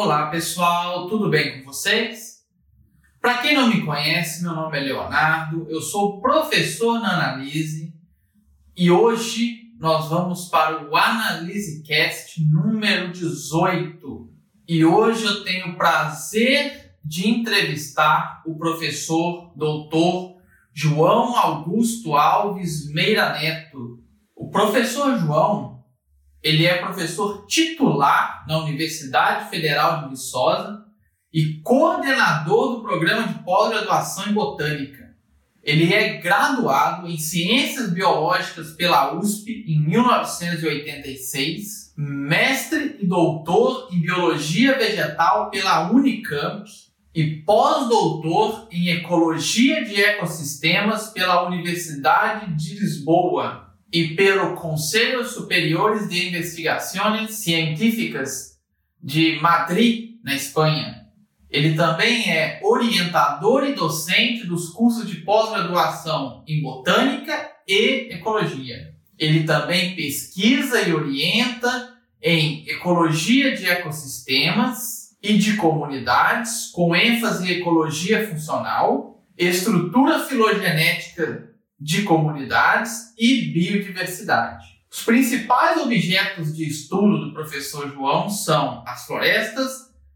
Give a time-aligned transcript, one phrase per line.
[0.00, 2.44] Olá pessoal, tudo bem com vocês?
[3.20, 7.92] Para quem não me conhece, meu nome é Leonardo, eu sou professor na Analise
[8.76, 14.32] e hoje nós vamos para o Analise Cast número 18.
[14.68, 20.36] E hoje eu tenho o prazer de entrevistar o professor doutor
[20.72, 23.98] João Augusto Alves Meira Neto.
[24.36, 25.77] O professor João
[26.48, 30.82] ele é professor titular na Universidade Federal de Viçosa
[31.30, 35.14] e coordenador do programa de pós-graduação em botânica.
[35.62, 44.78] Ele é graduado em Ciências Biológicas pela USP em 1986, mestre e doutor em Biologia
[44.78, 46.64] Vegetal pela Unicamp
[47.14, 56.28] e pós-doutor em Ecologia de Ecossistemas pela Universidade de Lisboa e pelo Conselho Superiores de
[56.28, 58.58] Investigações Científicas
[59.02, 61.06] de Madrid, na Espanha.
[61.50, 68.94] Ele também é orientador e docente dos cursos de pós-graduação em Botânica e Ecologia.
[69.18, 77.56] Ele também pesquisa e orienta em Ecologia de Ecossistemas e de Comunidades, com ênfase em
[77.56, 81.48] Ecologia Funcional, Estrutura Filogenética
[81.78, 84.66] de comunidades e biodiversidade.
[84.90, 89.70] Os principais objetos de estudo do professor João são as florestas,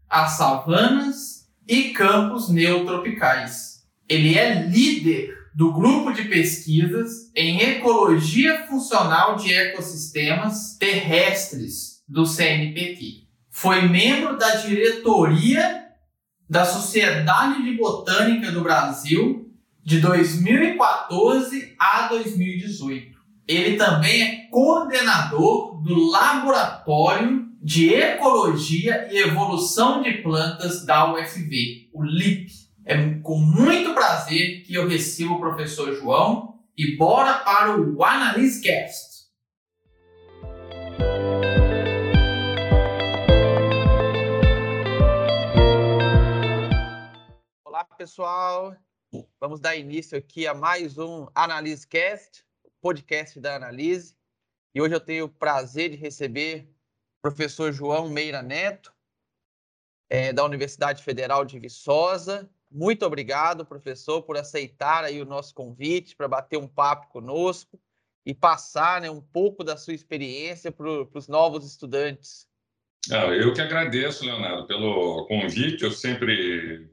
[0.09, 3.83] as savanas e campos neotropicais.
[4.09, 13.27] Ele é líder do grupo de pesquisas em ecologia funcional de ecossistemas terrestres do CNPq.
[13.51, 15.83] Foi membro da diretoria
[16.49, 19.42] da Sociedade de Botânica do Brasil
[19.83, 23.17] de 2014 a 2018.
[23.45, 32.03] Ele também é coordenador do Laboratório de Ecologia e Evolução de Plantas da UFV, o
[32.03, 32.51] LIP.
[32.85, 39.13] É com muito prazer que eu recebo o professor João e bora para o AnaliseCast.
[47.65, 48.75] Olá, pessoal.
[49.39, 52.43] Vamos dar início aqui a mais um AnaliseCast,
[52.81, 54.15] podcast da Analise.
[54.73, 56.67] E hoje eu tenho o prazer de receber
[57.19, 58.91] o professor João Meira Neto,
[60.09, 62.49] é, da Universidade Federal de Viçosa.
[62.71, 67.79] Muito obrigado, professor, por aceitar aí o nosso convite para bater um papo conosco
[68.25, 72.47] e passar né, um pouco da sua experiência para os novos estudantes.
[73.11, 75.83] Ah, eu que agradeço, Leonardo, pelo convite.
[75.83, 76.89] Eu sempre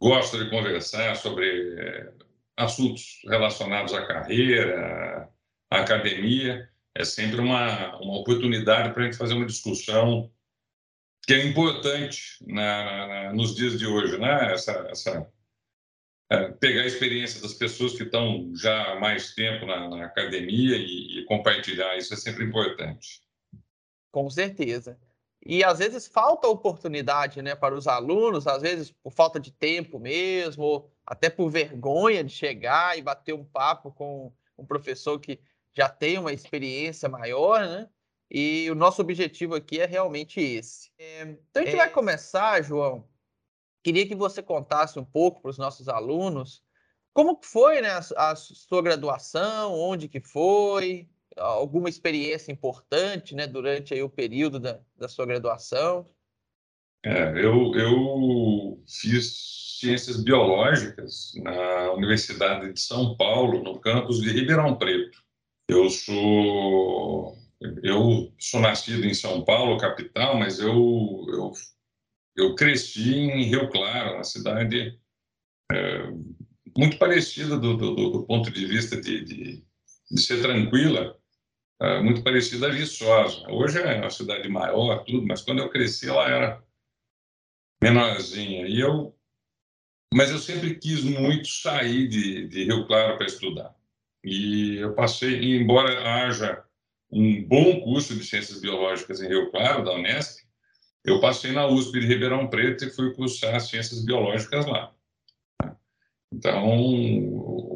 [0.00, 2.12] gosto de conversar sobre eh,
[2.56, 5.28] assuntos relacionados à carreira,
[5.70, 6.68] à academia.
[6.94, 10.30] É sempre uma, uma oportunidade para a gente fazer uma discussão
[11.26, 14.52] que é importante na, na, nos dias de hoje, né?
[14.52, 15.32] Essa, essa
[16.30, 20.76] é, pegar a experiência das pessoas que estão já há mais tempo na, na academia
[20.76, 23.22] e, e compartilhar isso é sempre importante.
[24.10, 24.98] Com certeza.
[25.44, 29.98] E às vezes falta oportunidade né, para os alunos, às vezes por falta de tempo
[29.98, 35.38] mesmo, ou até por vergonha de chegar e bater um papo com um professor que
[35.72, 37.88] já tem uma experiência maior, né?
[38.30, 40.90] E o nosso objetivo aqui é realmente esse.
[40.98, 41.78] É, então a gente é...
[41.78, 43.06] vai começar, João.
[43.82, 46.64] Queria que você contasse um pouco para os nossos alunos
[47.14, 53.94] como foi né, a, a sua graduação, onde que foi, alguma experiência importante né, durante
[53.94, 56.08] aí, o período da, da sua graduação?
[57.04, 64.76] É, eu, eu fiz ciências biológicas na Universidade de São Paulo, no campus de Ribeirão
[64.76, 65.22] Preto.
[65.68, 67.36] Eu sou
[67.82, 71.52] eu sou nascido em São Paulo, capital, mas eu eu,
[72.36, 74.98] eu cresci em Rio Claro, uma cidade
[75.70, 76.10] é,
[76.76, 79.64] muito parecida do, do, do, ponto de vista de, de,
[80.10, 81.18] de ser tranquila
[81.80, 83.48] é, muito parecida a Viçosa.
[83.50, 86.64] Hoje é uma cidade maior, tudo, mas quando eu cresci ela era
[87.82, 88.66] menorzinha.
[88.66, 89.14] E eu,
[90.12, 93.74] mas eu sempre quis muito sair de, de Rio Claro para estudar.
[94.22, 96.64] E eu passei, embora haja
[97.10, 100.44] um bom curso de ciências biológicas em Rio Claro, da Unesp,
[101.04, 104.92] eu passei na USP de Ribeirão Preto e fui cursar ciências biológicas lá.
[106.32, 107.73] Então,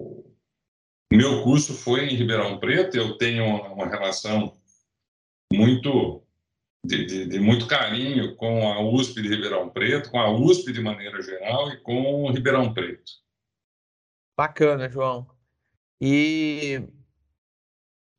[1.13, 4.57] meu curso foi em Ribeirão Preto, eu tenho uma relação
[5.53, 6.23] muito
[6.85, 10.81] de, de, de, muito carinho com a USP de Ribeirão Preto, com a USP de
[10.81, 13.13] maneira geral e com o Ribeirão Preto.
[14.37, 15.27] Bacana, João.
[16.01, 16.83] E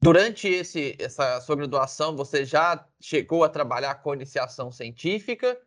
[0.02, 5.58] durante esse, essa sua graduação, você já chegou a trabalhar com iniciação científica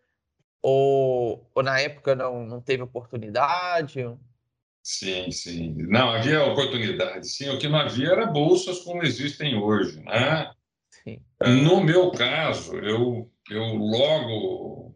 [0.60, 4.00] Ou, ou na época não, não teve oportunidade?
[4.82, 5.74] Sim, sim.
[5.76, 7.48] Não, havia oportunidade, sim.
[7.50, 10.52] O que não havia era bolsas como existem hoje, né?
[10.90, 11.20] Sim.
[11.40, 14.94] No meu caso, eu, eu logo,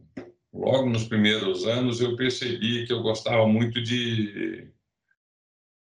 [0.52, 4.68] logo nos primeiros anos, eu percebi que eu gostava muito de,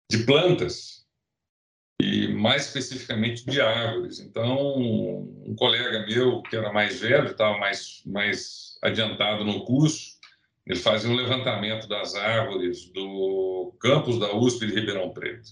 [0.08, 1.04] de plantas
[2.00, 4.20] e mais especificamente de árvores.
[4.20, 10.19] Então, um colega meu que era mais velho, estava mais, mais adiantado no curso,
[10.66, 15.48] ele fazia um levantamento das árvores do campus da USP de Ribeirão Preto.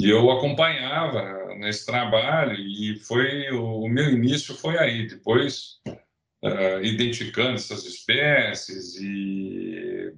[0.00, 5.06] E eu acompanhava nesse trabalho e foi o, meu início foi aí.
[5.06, 10.14] Depois, uh, identificando essas espécies e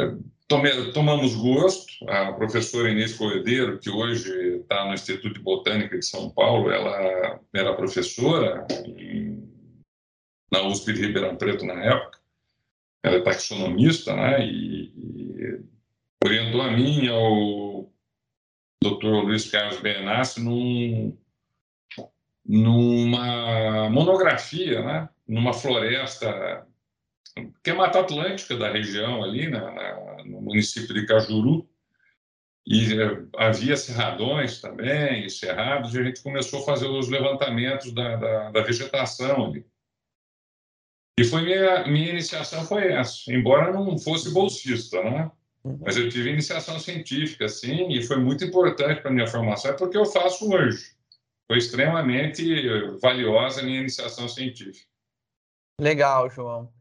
[0.00, 1.92] uh, tome, tomamos gosto.
[2.08, 7.40] A professora Inês Cordeiro, que hoje está no Instituto de Botânica de São Paulo, ela
[7.54, 9.48] era professora em,
[10.52, 12.19] na USP de Ribeirão Preto na época
[13.02, 14.44] ela é taxonomista, né?
[14.44, 15.60] E, e
[16.24, 17.90] orientou a mim ao
[18.82, 19.24] Dr.
[19.24, 21.16] Luiz Carlos Benassi num,
[22.44, 25.08] numa monografia, né?
[25.26, 26.66] Numa floresta
[27.62, 31.68] que é Mata Atlântica da região ali, na, na, no município de Cajuru,
[32.66, 38.16] e eh, havia cerradões também, cerrados, e a gente começou a fazer os levantamentos da,
[38.16, 39.64] da, da vegetação ali.
[41.20, 45.30] E foi minha, minha iniciação foi essa, embora não fosse bolsista, né?
[45.62, 45.78] Uhum.
[45.84, 49.98] Mas eu tive iniciação científica, sim, e foi muito importante para minha formação, é porque
[49.98, 50.96] eu faço hoje.
[51.46, 52.42] Foi extremamente
[53.02, 54.88] valiosa a minha iniciação científica.
[55.78, 56.72] Legal, João.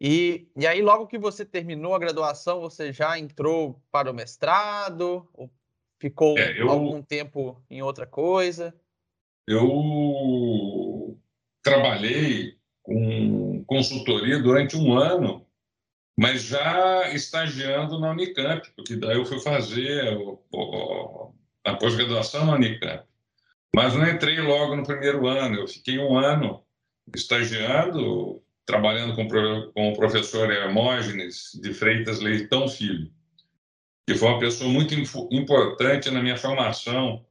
[0.00, 5.28] E, e aí, logo que você terminou a graduação, você já entrou para o mestrado?
[5.34, 5.50] Ou
[5.98, 8.72] ficou é, eu, algum tempo em outra coisa?
[9.48, 11.18] Eu
[11.60, 12.59] trabalhei
[12.90, 15.46] com consultoria durante um ano,
[16.18, 20.18] mas já estagiando na Unicamp, porque daí eu fui fazer
[21.64, 23.04] a pós-graduação na Unicamp.
[23.74, 26.64] Mas não entrei logo no primeiro ano, eu fiquei um ano
[27.14, 29.28] estagiando, trabalhando com,
[29.72, 33.08] com o professor Hermógenes de Freitas Leitão Filho,
[34.04, 34.94] que foi uma pessoa muito
[35.30, 37.24] importante na minha formação,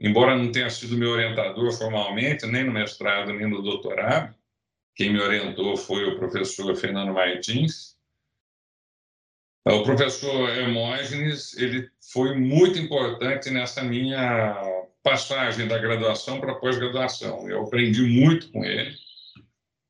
[0.00, 4.34] embora não tenha sido meu orientador formalmente, nem no mestrado, nem no doutorado,
[4.94, 7.94] quem me orientou foi o professor Fernando Martins.
[9.66, 14.60] O professor Hermógenes, ele foi muito importante nessa minha
[15.02, 17.48] passagem da graduação para pós-graduação.
[17.48, 18.94] Eu aprendi muito com ele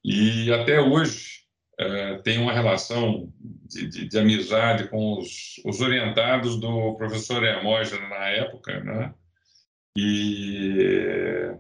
[0.05, 1.45] e até hoje
[1.79, 8.09] é, tenho uma relação de, de, de amizade com os, os, orientados do professor Hermógenes
[8.09, 9.15] na época, né?
[9.97, 11.51] E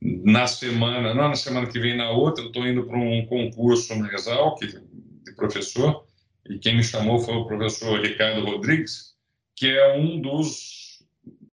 [0.00, 4.12] na semana, não na semana que vem, na outra, estou indo para um concurso na
[4.12, 6.06] Exalc de professor,
[6.48, 9.14] e quem me chamou foi o professor Ricardo Rodrigues,
[9.54, 11.04] que é um dos,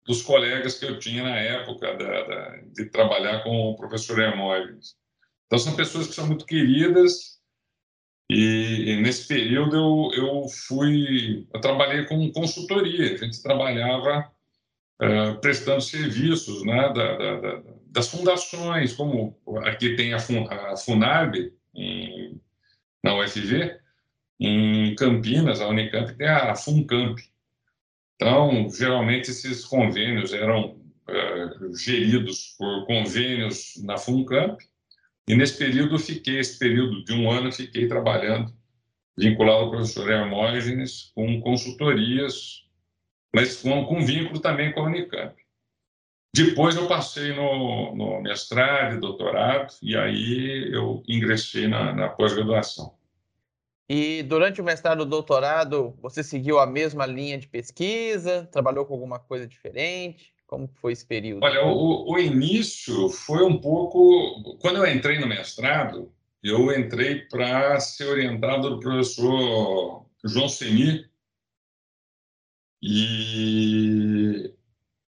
[0.05, 4.97] dos colegas que eu tinha na época da, da, de trabalhar com o professor Hermógenes.
[5.47, 7.41] Então, são pessoas que são muito queridas,
[8.29, 14.33] e, e nesse período eu, eu fui, eu trabalhei com consultoria, a gente trabalhava
[15.01, 17.63] uh, prestando serviços né, da, da,
[17.93, 22.41] das fundações, como aqui tem a, Fun, a Funarb, em,
[23.05, 23.79] na UFV,
[24.41, 27.21] em Campinas, a Unicamp tem a FUNCAMP.
[28.17, 34.59] Então, geralmente, esses convênios eram uh, geridos por convênios na FUNCAMP,
[35.29, 38.53] e nesse período, fiquei, esse período de um ano, fiquei trabalhando,
[39.17, 42.63] vinculado ao professor Hermógenes, com consultorias,
[43.35, 45.42] mas com, com vínculo também com a Unicamp.
[46.35, 52.95] Depois eu passei no, no mestrado, doutorado, e aí eu ingressei na, na pós-graduação.
[53.87, 58.49] E durante o mestrado e doutorado, você seguiu a mesma linha de pesquisa?
[58.51, 60.33] Trabalhou com alguma coisa diferente?
[60.47, 61.45] Como foi esse período?
[61.45, 64.57] Olha, o, o início foi um pouco...
[64.59, 66.11] Quando eu entrei no mestrado,
[66.43, 71.05] eu entrei para ser orientado do professor João Seni,
[72.85, 74.12] e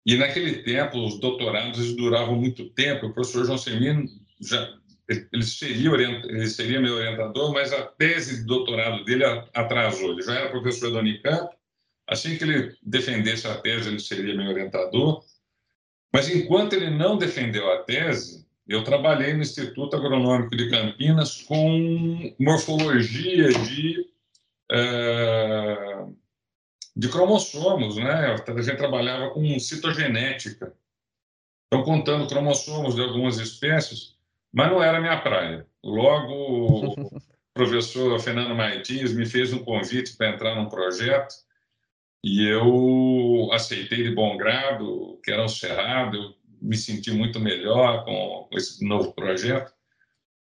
[0.09, 3.07] e naquele tempo, os doutorados duravam muito tempo.
[3.07, 4.09] O professor João Semino
[4.41, 4.73] já
[5.07, 9.25] ele seria, ele seria meu orientador, mas a tese de doutorado dele
[9.55, 10.13] atrasou.
[10.13, 11.55] Ele já era professor da Unicamp.
[12.07, 15.23] Assim que ele defendesse a tese, ele seria meu orientador.
[16.11, 22.35] Mas enquanto ele não defendeu a tese, eu trabalhei no Instituto Agronômico de Campinas com
[22.39, 24.07] morfologia de
[24.73, 26.17] uh,
[26.99, 28.35] de cromossomos, né?
[28.35, 30.75] A gente trabalhava com citogenética.
[31.67, 34.17] Então, contando cromossomos de algumas espécies,
[34.53, 35.65] mas não era minha praia.
[35.85, 36.97] Logo,
[37.55, 41.37] professor Fernando Martins me fez um convite para entrar num projeto
[42.25, 48.05] e eu aceitei de bom grado, que era o Cerrado, eu me senti muito melhor
[48.05, 49.73] com, esse novo projeto.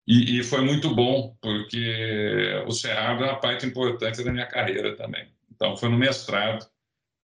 [0.08, 4.96] E, e, foi muito bom, porque o Cerrado é uma parte importante da minha carreira
[4.96, 5.35] também.
[5.56, 6.68] Então, foi no mestrado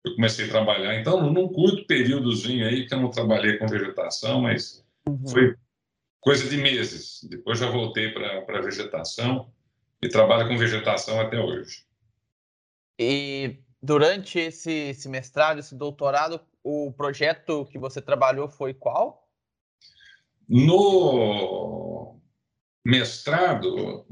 [0.06, 0.96] eu comecei a trabalhar.
[0.96, 5.28] Então, num curto períodozinho aí, que eu não trabalhei com vegetação, mas uhum.
[5.28, 5.56] foi
[6.20, 7.22] coisa de meses.
[7.30, 9.52] Depois já voltei para a vegetação
[10.02, 11.86] e trabalho com vegetação até hoje.
[12.98, 19.28] E durante esse, esse mestrado, esse doutorado, o projeto que você trabalhou foi qual?
[20.48, 21.89] No
[22.86, 24.06] mestrado,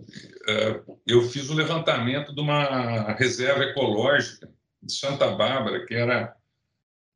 [0.48, 4.50] eh, eu fiz o levantamento de uma reserva ecológica
[4.82, 6.36] de Santa Bárbara, que era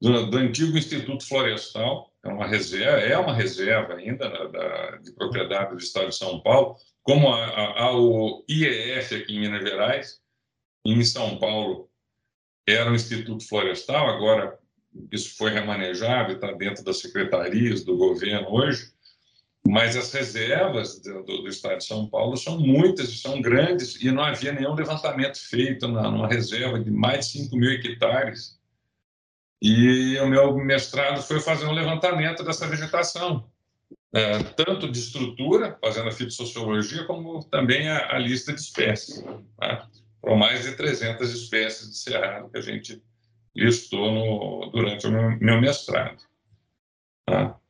[0.01, 5.71] do, do antigo Instituto Florestal, é uma reserva, é uma reserva ainda da, de propriedade
[5.71, 10.21] do Estado de São Paulo, como a, a, a, o IEF aqui em Minas Gerais,
[10.85, 11.89] em São Paulo
[12.67, 14.57] era o Instituto Florestal, agora
[15.11, 18.91] isso foi remanejado e está dentro das secretarias do governo hoje,
[19.67, 24.23] mas as reservas do, do, Estado de São Paulo são muitas são grandes, e não
[24.23, 28.59] havia nenhum levantamento feito na, numa reserva de mais de 5 mil hectares.
[29.61, 33.47] E o meu mestrado foi fazer um levantamento dessa vegetação,
[34.11, 39.23] é, tanto de estrutura, fazendo a fitossociologia, como também a, a lista de espécies.
[39.57, 39.87] Tá?
[40.19, 43.01] Foram mais de 300 espécies de cerrado que a gente
[43.55, 46.23] listou no, durante o meu, meu mestrado.
[47.27, 47.60] Tá?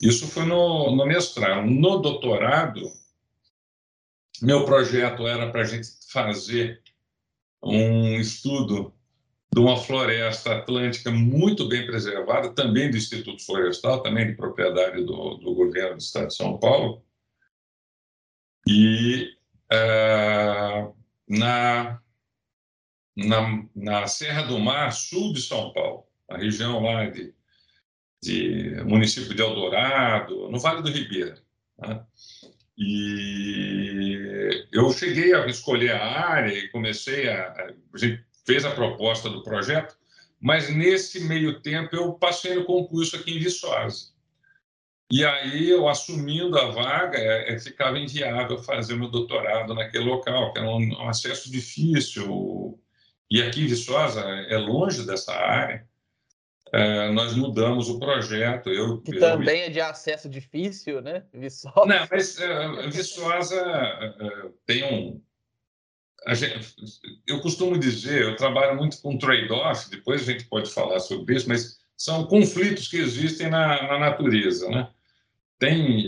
[0.00, 1.66] Isso foi no, no mestrado.
[1.66, 2.80] No doutorado,
[4.40, 6.82] meu projeto era para a gente fazer
[7.62, 8.94] um estudo
[9.52, 15.34] de uma floresta atlântica muito bem preservada, também do Instituto Florestal, também de propriedade do,
[15.34, 17.02] do governo do Estado de São Paulo.
[18.66, 19.34] E
[19.72, 20.94] uh,
[21.28, 22.00] na,
[23.16, 27.34] na, na Serra do Mar, sul de São Paulo, a região lá de
[28.22, 31.38] de município de Eldorado, no Vale do Ribeira.
[31.78, 32.04] Né?
[32.76, 37.52] E eu cheguei a escolher a área e comecei a,
[37.94, 39.96] a gente fez a proposta do projeto,
[40.40, 44.12] mas nesse meio tempo eu passei no concurso aqui em Viçosa.
[45.10, 50.52] E aí eu assumindo a vaga, é, é, ficava inviável fazer meu doutorado naquele local,
[50.52, 52.78] que era um, um acesso difícil.
[53.30, 55.87] E aqui em Viçosa é longe dessa área
[56.72, 58.70] é, nós mudamos o projeto.
[58.70, 61.24] Eu, que eu também é de acesso difícil, né?
[61.32, 61.86] Viçosa.
[61.86, 65.22] Não, mas é, Viçosa é, tem um.
[66.34, 66.74] Gente,
[67.26, 71.48] eu costumo dizer, eu trabalho muito com trade-off, depois a gente pode falar sobre isso,
[71.48, 74.90] mas são conflitos que existem na, na natureza, né?
[75.58, 76.04] Tem,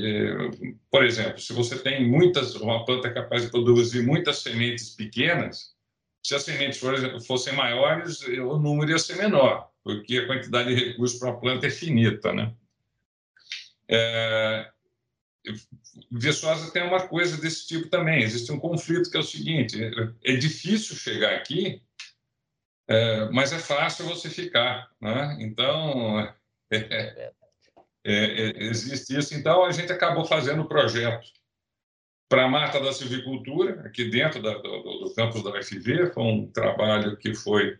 [0.90, 5.74] por exemplo, se você tem muitas, uma planta capaz de produzir muitas sementes pequenas,
[6.22, 6.80] se as sementes
[7.26, 11.66] fossem maiores, o número ia ser menor porque a quantidade de recursos para a planta
[11.66, 12.54] é finita, né?
[13.88, 14.70] É,
[16.10, 18.22] Viçosa tem uma coisa desse tipo também.
[18.22, 21.82] Existe um conflito que é o seguinte: é, é difícil chegar aqui,
[22.86, 25.36] é, mas é fácil você ficar, né?
[25.40, 26.20] Então
[26.70, 27.32] é, é,
[28.04, 29.34] é, existe isso.
[29.34, 31.26] Então a gente acabou fazendo o projeto
[32.28, 36.12] para a Mata da Silvicultura aqui dentro da, do, do campus da UFV.
[36.12, 37.78] Foi um trabalho que foi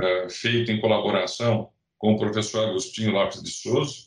[0.00, 4.06] é, feito em colaboração com o professor Agostinho Lopes de Souza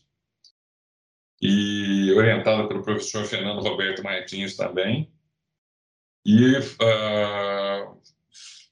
[1.42, 5.12] e orientado pelo professor Fernando Roberto Martins também.
[6.26, 7.98] E uh,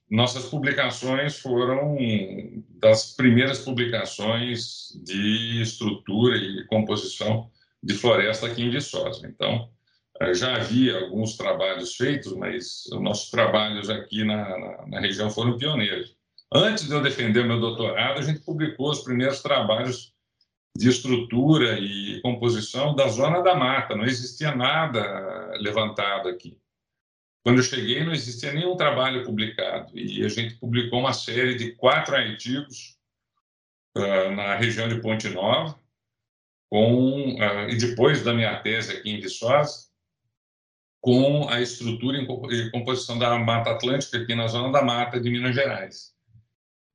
[0.10, 1.98] nossas publicações foram
[2.70, 7.50] das primeiras publicações de estrutura e composição
[7.82, 9.26] de floresta aqui em Viçosa.
[9.28, 9.72] Então,
[10.22, 15.30] uh, já havia alguns trabalhos feitos, mas os nossos trabalhos aqui na, na, na região
[15.30, 16.17] foram pioneiros.
[16.54, 20.14] Antes de eu defender meu doutorado, a gente publicou os primeiros trabalhos
[20.78, 23.96] de estrutura e composição da zona da mata.
[23.96, 26.58] Não existia nada levantado aqui.
[27.44, 29.98] Quando eu cheguei, não existia nenhum trabalho publicado.
[29.98, 32.98] E a gente publicou uma série de quatro artigos
[33.98, 35.78] uh, na região de Ponte Nova,
[36.70, 39.88] com, uh, e depois da minha tese aqui em Viçosa,
[41.02, 45.56] com a estrutura e composição da Mata Atlântica aqui na zona da mata de Minas
[45.56, 46.17] Gerais.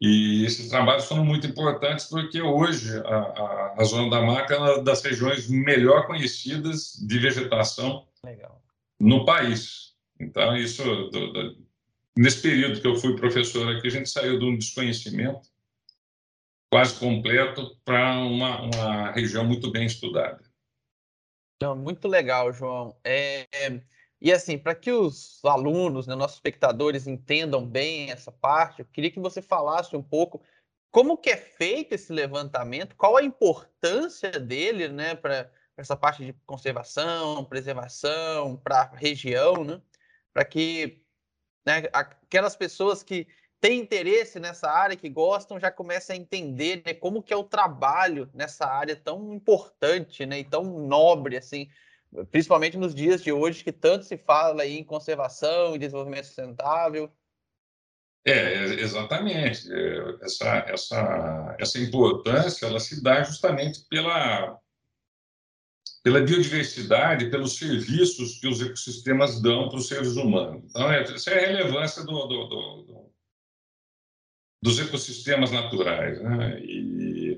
[0.04, 4.58] E esses trabalhos foram muito importantes porque hoje a, a, a Zona da Mata é
[4.58, 8.60] uma das regiões melhor conhecidas de vegetação Legal.
[8.98, 9.94] no país.
[10.18, 11.56] Então, isso, do, do,
[12.18, 15.48] nesse período que eu fui professor aqui, a gente saiu de um desconhecimento
[16.68, 20.42] quase completo para uma, uma região muito bem estudada.
[21.76, 22.96] Muito legal, João.
[23.04, 23.46] É,
[24.24, 29.10] E assim, para que os alunos, né, nossos espectadores entendam bem essa parte, eu queria
[29.10, 30.40] que você falasse um pouco
[30.92, 36.32] como que é feito esse levantamento, qual a importância dele, né, para essa parte de
[36.46, 39.82] conservação, preservação, para a região, né,
[40.32, 41.02] para que
[41.66, 43.26] né, aquelas pessoas que
[43.60, 47.42] têm interesse nessa área, que gostam, já comecem a entender né, como que é o
[47.42, 51.68] trabalho nessa área tão importante né, e tão nobre, assim,
[52.30, 57.10] principalmente nos dias de hoje que tanto se fala em conservação e desenvolvimento sustentável.
[58.24, 59.72] É, exatamente.
[59.72, 64.58] É, essa, essa, essa importância ela se dá justamente pela,
[66.02, 70.64] pela biodiversidade, pelos serviços que os ecossistemas dão para os seres humanos.
[70.70, 73.12] Então, é, essa é a relevância do, do, do, do
[74.62, 76.22] dos ecossistemas naturais.
[76.22, 76.60] Né?
[76.60, 77.31] E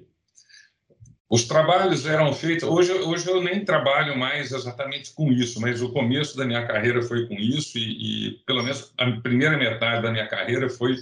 [1.30, 2.68] os trabalhos eram feitos.
[2.68, 7.02] Hoje, hoje eu nem trabalho mais exatamente com isso, mas o começo da minha carreira
[7.02, 10.96] foi com isso, e, e pelo menos a primeira metade da minha carreira foi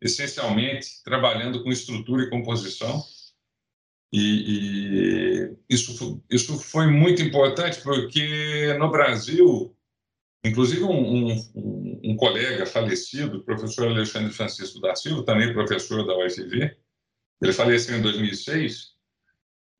[0.00, 3.02] essencialmente trabalhando com estrutura e composição.
[4.10, 9.76] E, e, isso, isso foi muito importante porque no Brasil,
[10.42, 16.16] inclusive um, um, um, colega falecido, o professor Alexandre Francisco da Silva, também professor da
[16.16, 16.74] UFV,
[17.42, 18.97] ele faleceu em 2006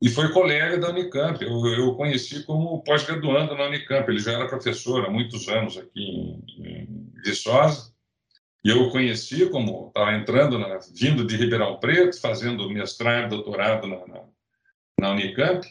[0.01, 1.43] e foi colega da Unicamp.
[1.45, 4.09] Eu, eu conheci como pós-graduando na Unicamp.
[4.09, 7.93] Ele já era professor há muitos anos aqui em, em Viçosa.
[8.65, 13.89] E eu o conheci como estava entrando, na, vindo de Ribeirão Preto, fazendo mestrado, doutorado
[13.89, 14.25] na, na,
[15.01, 15.67] na Unicamp.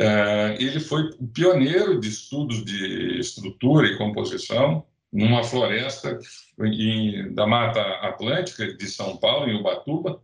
[0.00, 6.18] É, ele foi pioneiro de estudos de estrutura e composição numa floresta
[6.60, 10.20] em, da Mata Atlântica de São Paulo, em Ubatuba,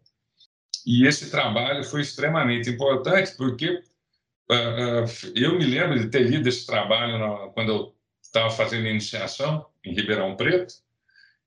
[0.86, 3.82] e esse trabalho foi extremamente importante, porque
[4.50, 8.86] uh, uh, eu me lembro de ter lido esse trabalho na, quando eu estava fazendo
[8.86, 10.74] iniciação em Ribeirão Preto,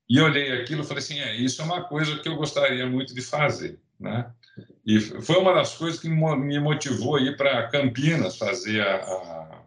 [0.08, 3.14] e olhei aquilo e falei assim: é, isso é uma coisa que eu gostaria muito
[3.14, 3.80] de fazer.
[3.98, 4.30] Né?
[4.84, 9.64] E foi uma das coisas que me motivou a ir para Campinas fazer a, a,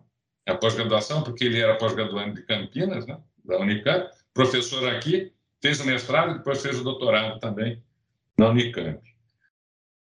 [0.50, 3.18] a pós-graduação, porque ele era pós-graduando de Campinas, né?
[3.44, 7.82] da Unicamp, professor aqui, fez o mestrado e depois fez o doutorado também
[8.38, 9.02] na Unicamp.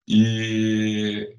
[0.08, 1.36] E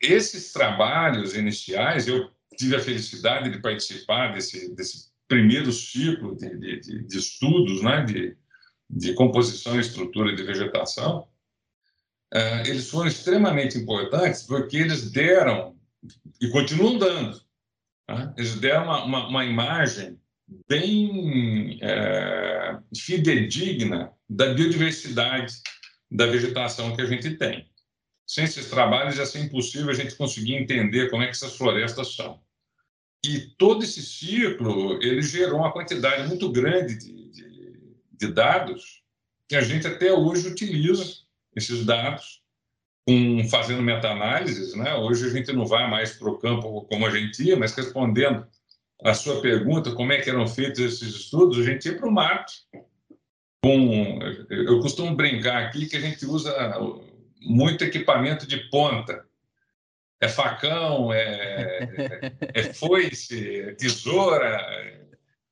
[0.00, 7.04] esses trabalhos iniciais, eu tive a felicidade de participar desse, desse primeiro ciclo de, de,
[7.04, 8.36] de estudos né, de,
[8.88, 11.28] de composição, estrutura de vegetação,
[12.34, 15.76] uh, eles foram extremamente importantes porque eles deram,
[16.40, 17.40] e continuam dando,
[18.08, 20.18] né, eles deram uma, uma, uma imagem
[20.68, 25.54] bem é, fidedigna da biodiversidade
[26.08, 27.68] da vegetação que a gente tem.
[28.26, 32.14] Sem esses trabalhos ia ser impossível a gente conseguir entender como é que essas florestas
[32.14, 32.40] são.
[33.24, 39.02] E todo esse ciclo ele gerou uma quantidade muito grande de, de, de dados
[39.48, 41.04] que a gente até hoje utiliza
[41.54, 42.42] esses dados
[43.06, 44.74] com, fazendo meta-análises.
[44.74, 44.94] Né?
[44.94, 48.46] Hoje a gente não vai mais para o campo como a gente ia, mas respondendo
[49.02, 52.12] a sua pergunta, como é que eram feitos esses estudos, a gente ia para o
[52.12, 52.52] mato.
[53.62, 56.50] Com, eu costumo brincar aqui que a gente usa
[57.40, 59.24] muito equipamento de ponta.
[60.20, 64.48] É facão, é, é foice, é tesoura,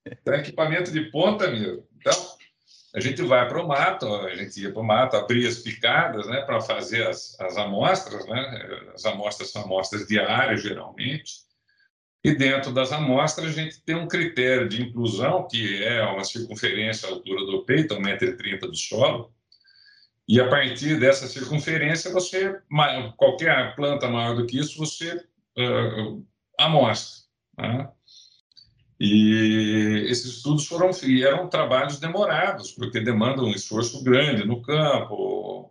[0.05, 1.87] é equipamento de ponta mesmo.
[1.97, 2.15] Então,
[2.95, 6.27] a gente vai para o mato, a gente ia para o mato, abria as picadas
[6.29, 8.91] né, para fazer as, as amostras, né?
[8.95, 11.45] as amostras são amostras diárias, geralmente,
[12.23, 17.09] e dentro das amostras a gente tem um critério de inclusão, que é uma circunferência
[17.09, 19.34] à altura do peito, 1,30m do solo,
[20.27, 22.59] e a partir dessa circunferência, você
[23.17, 25.17] qualquer planta maior do que isso, você
[25.59, 26.27] uh,
[26.59, 27.25] amostra.
[27.59, 27.89] Né?
[28.99, 30.91] E esses estudos foram
[31.23, 35.71] eram trabalhos demorados, porque demandam um esforço grande no campo.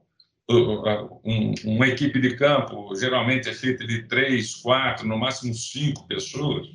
[0.49, 6.67] Um, uma equipe de campo geralmente é feita de três, quatro, no máximo cinco pessoas.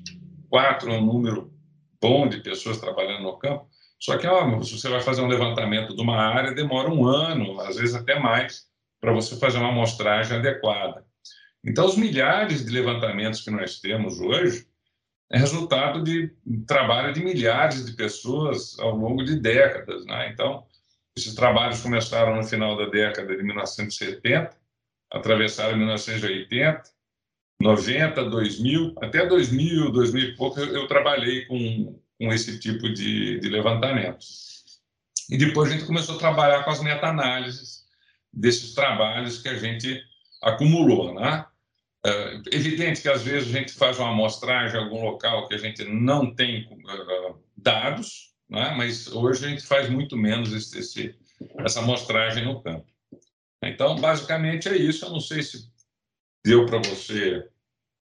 [0.49, 1.53] Quatro é um número
[2.01, 3.69] bom de pessoas trabalhando no campo.
[4.01, 7.61] Só que ó, se você vai fazer um levantamento de uma área, demora um ano,
[7.61, 8.67] às vezes até mais,
[9.01, 11.05] para você fazer uma amostragem adequada.
[11.65, 14.67] Então, os milhares de levantamentos que nós temos hoje
[15.31, 16.33] é resultado de
[16.67, 20.05] trabalho de milhares de pessoas ao longo de décadas.
[20.07, 20.31] Né?
[20.33, 20.65] Então,
[21.17, 24.57] esses trabalhos começaram no final da década de 1970,
[25.13, 26.83] atravessaram 1980,
[27.61, 33.39] 90, 2000, até 2000, 2000 e pouco, eu, eu trabalhei com com esse tipo de,
[33.39, 34.19] de levantamento.
[35.31, 37.85] E depois a gente começou a trabalhar com as meta-análises
[38.33, 40.03] desses trabalhos que a gente
[40.43, 41.47] acumulou, né?
[42.05, 45.59] É evidente que às vezes a gente faz uma amostragem em algum local que a
[45.59, 48.73] gente não tem uh, dados, né?
[48.77, 51.15] mas hoje a gente faz muito menos esse, esse,
[51.59, 52.87] essa amostragem no campo.
[53.63, 55.05] Então, basicamente é isso.
[55.05, 55.69] Eu não sei se
[56.45, 57.47] deu para você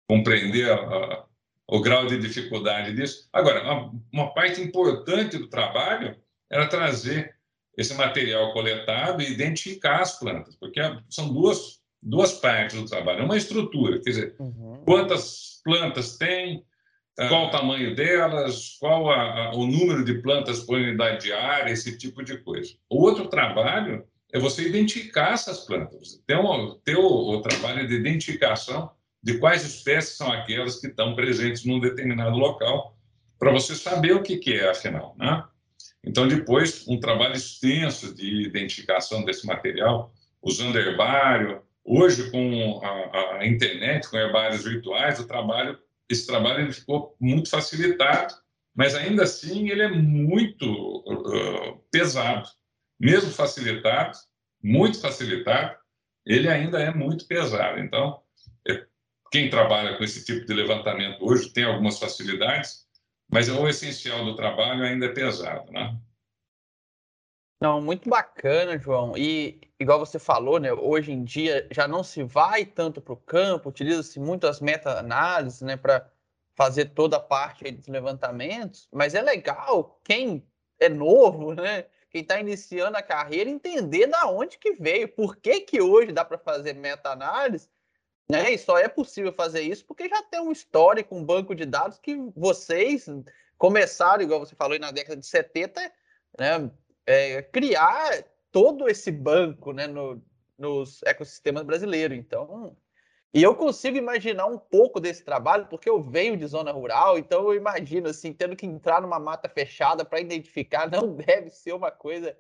[0.08, 1.26] compreender a,
[1.68, 3.28] o grau de dificuldade disso.
[3.32, 6.16] Agora, uma, uma parte importante do trabalho
[6.52, 7.36] era trazer
[7.78, 13.26] esse material coletado e identificar as plantas, porque são duas, duas partes do trabalho.
[13.26, 14.84] Uma estrutura, quer dizer, uhum.
[14.86, 16.64] quantas plantas tem,
[17.18, 17.28] ah.
[17.28, 21.72] qual o tamanho delas, qual a, a, o número de plantas por unidade de área,
[21.72, 22.74] esse tipo de coisa.
[22.90, 27.96] O outro trabalho é você identificar essas plantas, ter, um, ter o, o trabalho de
[27.96, 28.92] identificação
[29.24, 32.98] de quais espécies são aquelas que estão presentes num determinado local,
[33.40, 35.16] para você saber o que, que é, afinal.
[35.18, 35.44] Né?
[36.06, 41.62] Então, depois, um trabalho extenso de identificação desse material, usando herbário.
[41.86, 47.50] Hoje, com a, a internet, com herbários virtuais, o trabalho, esse trabalho ele ficou muito
[47.50, 48.34] facilitado,
[48.76, 52.50] mas ainda assim ele é muito uh, pesado.
[53.00, 54.18] Mesmo facilitado,
[54.62, 55.76] muito facilitado,
[56.26, 57.80] ele ainda é muito pesado.
[57.80, 58.23] Então,
[59.34, 62.88] quem trabalha com esse tipo de levantamento hoje tem algumas facilidades,
[63.28, 66.00] mas o essencial do trabalho ainda é pesado, né?
[67.60, 69.18] Não, muito bacana, João.
[69.18, 70.72] E igual você falou, né?
[70.72, 75.62] Hoje em dia já não se vai tanto para o campo, utiliza-se muito as meta-análises,
[75.62, 76.08] né, para
[76.56, 78.88] fazer toda a parte dos levantamentos.
[78.94, 80.48] Mas é legal quem
[80.80, 81.86] é novo, né?
[82.12, 86.24] Quem está iniciando a carreira entender da onde que veio, por que que hoje dá
[86.24, 87.68] para fazer meta-análise
[88.34, 88.52] né?
[88.52, 92.00] E só é possível fazer isso porque já tem um histórico, um banco de dados
[92.00, 93.06] que vocês
[93.58, 95.80] começaram, igual você falou, na década de 70,
[96.40, 96.72] né?
[97.06, 100.22] É, criar todo esse banco né, no,
[100.58, 102.18] nos ecossistemas brasileiros.
[102.18, 102.76] Então,
[103.34, 107.44] e eu consigo imaginar um pouco desse trabalho, porque eu venho de zona rural, então
[107.44, 111.92] eu imagino assim, tendo que entrar numa mata fechada para identificar, não deve ser uma
[111.92, 112.36] coisa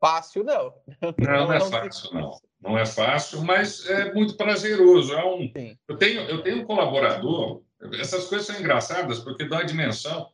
[0.00, 0.74] fácil, não.
[1.00, 2.38] Não, não, não é fácil, não.
[2.60, 5.12] Não é fácil, mas é muito prazeroso.
[5.12, 5.52] É um...
[5.88, 7.62] eu, tenho, eu tenho um colaborador,
[8.00, 10.28] essas coisas são engraçadas porque dá a dimensão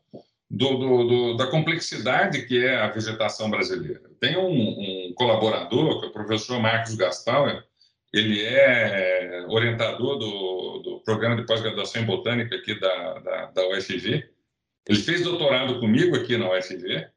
[0.48, 4.03] do, do, do, da complexidade que é a vegetação brasileira.
[4.20, 7.64] Tem um, um, colaborador, que é o professor Marcos Gastauer,
[8.12, 14.29] ele é orientador do, do programa de pós-graduação em botânica aqui da, da, da UFV.
[14.87, 17.09] Ele fez doutorado comigo aqui na UFV,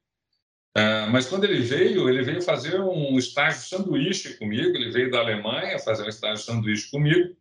[0.77, 5.19] Uh, mas quando ele veio, ele veio fazer um estágio sanduíche comigo, ele veio da
[5.19, 7.35] Alemanha fazer um estágio sanduíche comigo,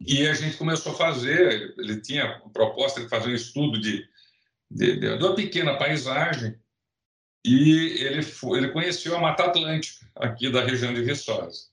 [0.00, 4.06] e a gente começou a fazer, ele tinha a proposta de fazer um estudo de,
[4.70, 6.58] de, de, de uma pequena paisagem,
[7.42, 11.68] e ele, foi, ele conheceu a Mata Atlântica, aqui da região de Viçosa.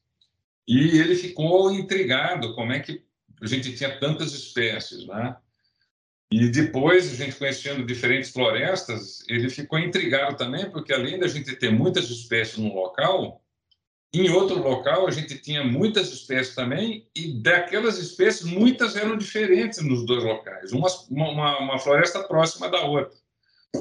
[0.65, 3.03] E ele ficou intrigado como é que
[3.41, 5.35] a gente tinha tantas espécies, né?
[6.31, 11.55] E depois, a gente conhecendo diferentes florestas, ele ficou intrigado também, porque além da gente
[11.55, 13.41] ter muitas espécies no local,
[14.13, 19.81] em outro local a gente tinha muitas espécies também, e daquelas espécies, muitas eram diferentes
[19.81, 23.15] nos dois locais, uma, uma, uma floresta próxima da outra,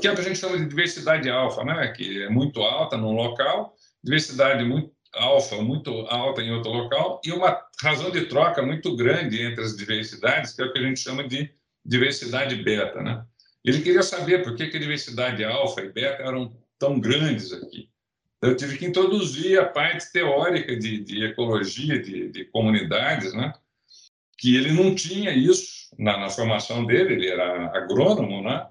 [0.01, 1.89] que é o que a gente chama de diversidade alfa, né?
[1.89, 7.33] que é muito alta num local, diversidade muito alfa muito alta em outro local, e
[7.33, 11.01] uma razão de troca muito grande entre as diversidades, que é o que a gente
[11.01, 11.51] chama de
[11.87, 13.25] diversidade beta, né?
[13.64, 17.88] Ele queria saber por que, a diversidade alfa e beta eram tão grandes aqui.
[18.37, 23.53] Então, eu tive que introduzir a parte teórica de, de ecologia de, de, comunidades, né?
[24.38, 28.68] que ele não tinha isso na, na formação dele, ele era agrônomo, né?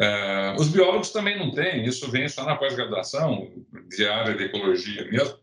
[0.00, 3.52] Uh, os biólogos também não têm, isso vem só na pós-graduação,
[3.88, 5.38] de área de ecologia mesmo.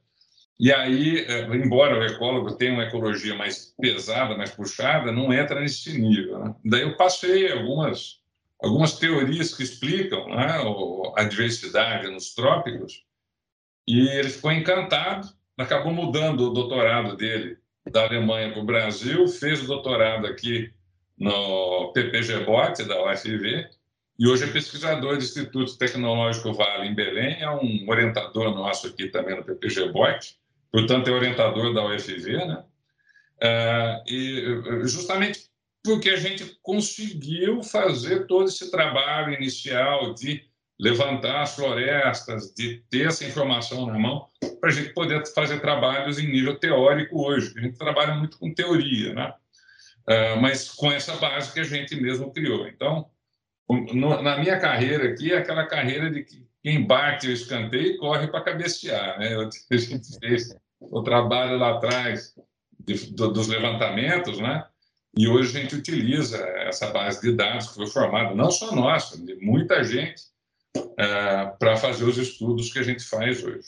[0.62, 5.60] E aí, é, embora o ecólogo tenha uma ecologia mais pesada, mais puxada, não entra
[5.60, 6.38] nesse nível.
[6.38, 6.56] Né?
[6.64, 8.22] Daí eu passei algumas,
[8.62, 10.62] algumas teorias que explicam né,
[11.18, 13.04] a diversidade nos trópicos,
[13.88, 17.58] e ele ficou encantado, acabou mudando o doutorado dele
[17.90, 20.72] da Alemanha para o Brasil, fez o doutorado aqui
[21.18, 23.68] no PPG-BOT, da UFV,
[24.20, 29.08] e hoje é pesquisador do Instituto Tecnológico Vale, em Belém, é um orientador nosso aqui
[29.08, 30.40] também no PPG-BOT,
[30.72, 32.64] portanto, é orientador da UFV, né?
[33.44, 35.52] Uh, e justamente
[35.84, 40.44] porque a gente conseguiu fazer todo esse trabalho inicial de
[40.80, 44.28] levantar as florestas, de ter essa informação na mão,
[44.60, 47.54] para a gente poder fazer trabalhos em nível teórico hoje.
[47.58, 49.34] A gente trabalha muito com teoria, né?
[50.08, 52.68] Uh, mas com essa base que a gente mesmo criou.
[52.68, 53.10] Então,
[53.70, 58.28] no, na minha carreira aqui, é aquela carreira de que quem bate o escanteio corre
[58.28, 59.20] para cabecear.
[59.20, 59.36] Né?
[59.36, 62.36] A gente fez o trabalho lá atrás
[62.80, 64.66] de, do, dos levantamentos, né?
[65.18, 69.22] E hoje a gente utiliza essa base de dados que foi formada, não só nossa,
[69.22, 70.24] de muita gente,
[70.98, 73.68] é, para fazer os estudos que a gente faz hoje.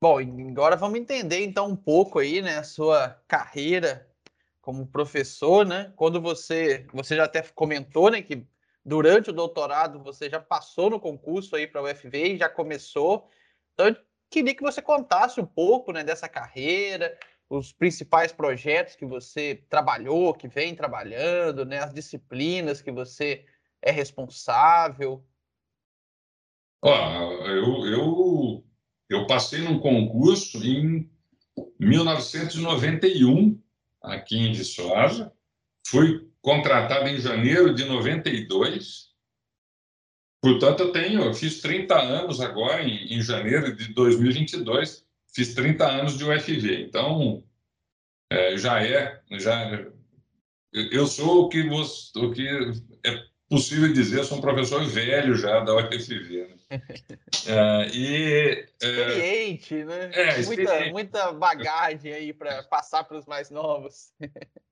[0.00, 4.08] Bom, agora vamos entender então um pouco aí, né, a sua carreira
[4.60, 5.92] como professor, né?
[5.96, 8.46] Quando você, você já até comentou, né, que
[8.84, 13.28] durante o doutorado você já passou no concurso aí para a UFV e já começou.
[13.74, 13.96] Então, eu
[14.30, 17.16] queria que você contasse um pouco, né, dessa carreira,
[17.48, 23.44] os principais projetos que você trabalhou, que vem trabalhando, né, as disciplinas que você
[23.80, 25.24] é responsável.
[26.80, 26.94] Ó,
[27.46, 28.64] eu, eu,
[29.08, 31.08] eu passei num concurso em
[31.78, 33.60] 1991
[34.00, 35.32] aqui em Viçosa.
[35.86, 39.12] Fui contratado em janeiro de 92.
[40.42, 45.86] Portanto, eu tenho, eu fiz 30 anos agora, em, em janeiro de 2022, fiz 30
[45.86, 46.82] anos de UFV.
[46.82, 47.44] Então,
[48.30, 49.86] é, já é, já
[50.72, 52.48] eu sou o que, você, o que
[53.06, 56.48] é possível dizer, eu sou um professor velho já da UFV.
[56.48, 56.56] Né?
[57.44, 60.10] É, e, é, experiente, é, né?
[60.14, 60.72] É, experiente.
[60.72, 64.12] Muita, muita bagagem aí para passar para os mais novos.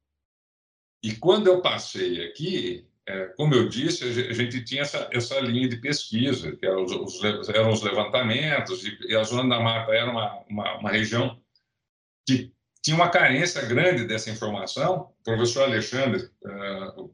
[1.02, 5.68] E quando eu passei aqui, é, como eu disse, a gente tinha essa, essa linha
[5.68, 10.10] de pesquisa, que eram os, eram os levantamentos, e, e, a Zona da Mata era
[10.10, 11.40] uma, uma, uma, região
[12.26, 15.12] que tinha uma carência grande dessa informação.
[15.20, 17.12] O professor Alexandre uh,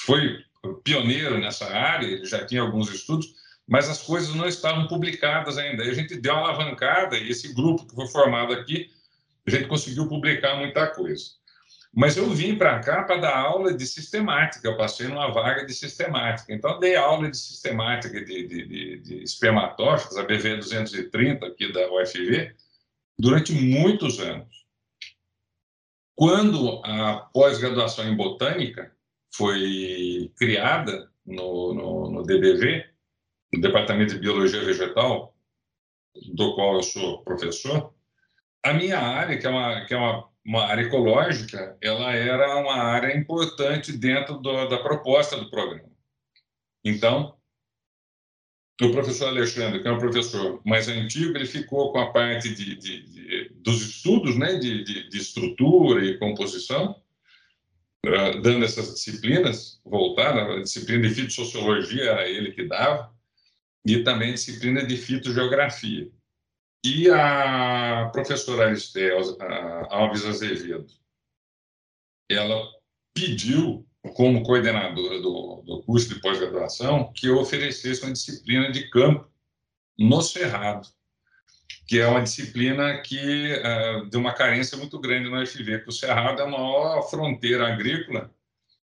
[0.00, 0.42] foi
[0.82, 3.34] pioneiro nessa área, ele já tinha alguns estudos,
[3.68, 5.82] mas as coisas não estavam publicadas ainda.
[5.82, 8.90] Aí a gente deu uma alavancada e esse grupo que foi formado aqui,
[9.46, 11.38] a gente conseguiu publicar muita coisa.
[11.94, 15.74] Mas eu vim para cá para dar aula de sistemática, eu passei numa vaga de
[15.74, 16.52] sistemática.
[16.52, 21.90] Então, dei aula de sistemática de, de, de, de espermatófitos, a BV 230 aqui da
[21.90, 22.54] UFV,
[23.18, 24.66] durante muitos anos.
[26.14, 28.92] Quando a pós-graduação em botânica
[29.32, 32.84] foi criada no, no, no DBV,
[33.52, 35.34] no Departamento de Biologia Vegetal,
[36.34, 37.94] do qual eu sou professor,
[38.62, 42.76] a minha área, que é uma, que é uma, uma área ecológica, ela era uma
[42.76, 45.90] área importante dentro do, da proposta do programa.
[46.82, 47.36] Então,
[48.80, 52.76] o professor Alexandre, que é um professor mais antigo, ele ficou com a parte de,
[52.76, 56.98] de, de dos estudos né, de, de, estrutura e composição,
[58.06, 63.12] uh, dando essas disciplinas voltadas, a disciplina de fitossociologia era ele que dava,
[63.84, 66.10] e também disciplina de fitogeografia.
[66.84, 68.72] E a professora
[69.90, 70.86] Alves Azevedo,
[72.30, 72.66] ela
[73.12, 79.28] pediu, como coordenadora do, do curso de pós-graduação, que eu oferecesse uma disciplina de campo
[79.98, 80.88] no Cerrado,
[81.86, 85.92] que é uma disciplina que uh, de uma carência muito grande no UFV, porque o
[85.92, 88.32] Cerrado é a maior fronteira agrícola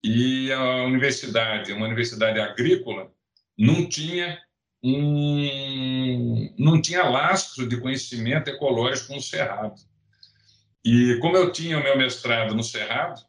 [0.05, 3.13] e a universidade, uma universidade agrícola,
[3.59, 4.41] não tinha
[4.83, 9.81] um, não tinha lastro de conhecimento ecológico no Cerrado.
[10.85, 13.21] E como eu tinha o meu mestrado no Cerrado,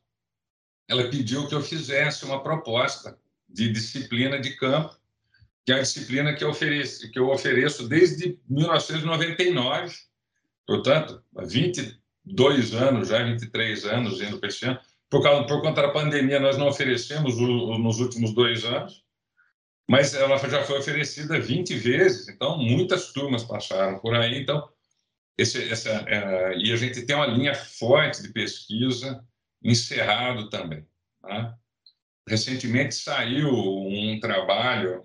[0.88, 4.96] ela pediu que eu fizesse uma proposta de disciplina de campo,
[5.66, 9.94] que é a disciplina que eu ofereço, que eu ofereço desde 1999,
[10.66, 14.80] portanto, há 22 anos, já 23 anos indo para esse ano.
[15.10, 19.03] Por, causa, por conta da pandemia, nós não oferecemos o, nos últimos dois anos,
[19.89, 24.41] mas ela já foi oferecida 20 vezes, então muitas turmas passaram por aí.
[24.41, 24.67] Então,
[25.38, 29.24] esse, essa, é, e a gente tem uma linha forte de pesquisa
[29.63, 30.86] encerrado também.
[31.22, 31.56] Tá?
[32.28, 35.04] Recentemente saiu um trabalho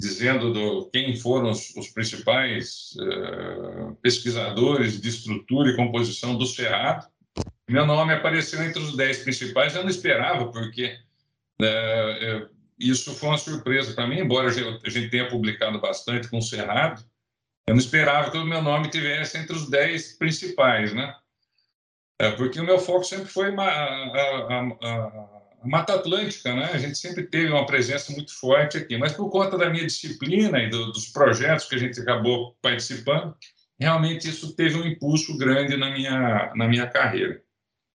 [0.00, 7.06] dizendo do, quem foram os, os principais uh, pesquisadores de estrutura e composição do Cerrado.
[7.68, 10.98] Meu nome apareceu entre os dez principais, eu não esperava, porque
[11.60, 16.42] uh, isso foi uma surpresa para mim, embora a gente tenha publicado bastante com o
[16.42, 17.04] Cerrado,
[17.66, 21.14] eu não esperava que o meu nome tivesse entre os dez principais, né?
[22.18, 26.70] É, porque o meu foco sempre foi a, a, a, a, Mata Atlântica, né?
[26.72, 30.58] A gente sempre teve uma presença muito forte aqui, mas por conta da minha disciplina
[30.58, 33.36] e do, dos projetos que a gente acabou participando,
[33.78, 37.40] realmente isso teve um impulso grande na minha, na minha carreira.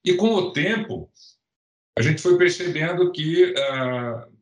[0.04, 1.10] E com o tempo,
[1.98, 4.33] a gente foi percebendo que uh,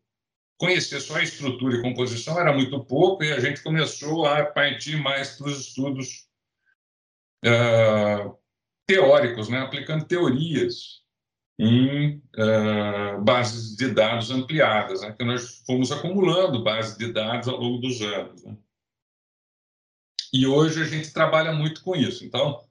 [0.62, 4.95] conhecer só a estrutura e composição era muito pouco e a gente começou a partir
[4.95, 6.28] mais para os estudos
[7.43, 8.38] uh,
[8.86, 9.58] teóricos, né?
[9.58, 11.02] aplicando teorias
[11.58, 15.15] em uh, bases de dados ampliadas, né?
[15.17, 18.43] que nós fomos acumulando bases de dados ao longo dos anos.
[18.43, 18.56] Né?
[20.32, 22.24] E hoje a gente trabalha muito com isso.
[22.24, 22.63] Então,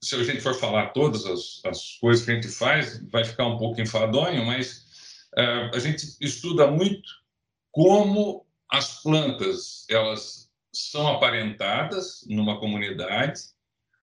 [0.00, 3.48] se a gente for falar todas as, as coisas que a gente faz, vai ficar
[3.48, 4.83] um pouco enfadonho, mas
[5.36, 7.08] a gente estuda muito
[7.72, 13.40] como as plantas elas são aparentadas numa comunidade,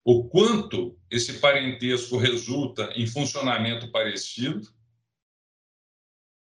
[0.04, 4.68] o quanto esse parentesco resulta em funcionamento parecido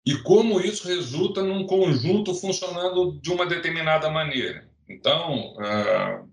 [0.05, 4.69] e como isso resulta num conjunto funcionando de uma determinada maneira.
[4.87, 6.31] Então, uh,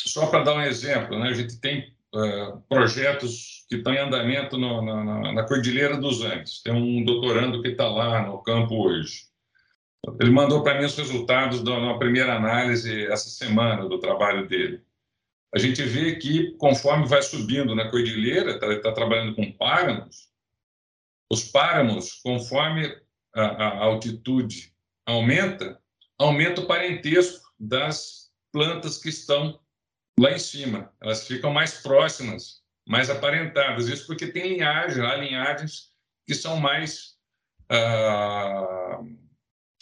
[0.00, 4.56] só para dar um exemplo, né, a gente tem uh, projetos que estão em andamento
[4.56, 6.62] no, na, na, Cordilheira dos Andes.
[6.62, 9.26] Tem um doutorando que está lá no campo hoje.
[10.20, 14.82] Ele mandou para mim os resultados da uma primeira análise essa semana do trabalho dele.
[15.54, 20.28] A gente vê que, conforme vai subindo na cordilheira, está tá trabalhando com páramos,
[21.30, 22.94] os páramos, conforme
[23.34, 24.72] a, a altitude
[25.06, 25.78] aumenta,
[26.18, 29.58] aumenta o parentesco das plantas que estão
[30.18, 30.92] lá em cima.
[31.00, 33.88] Elas ficam mais próximas, mais aparentadas.
[33.88, 35.88] Isso porque tem linhagem, há linhagens
[36.26, 37.14] que são mais
[37.70, 39.00] ah,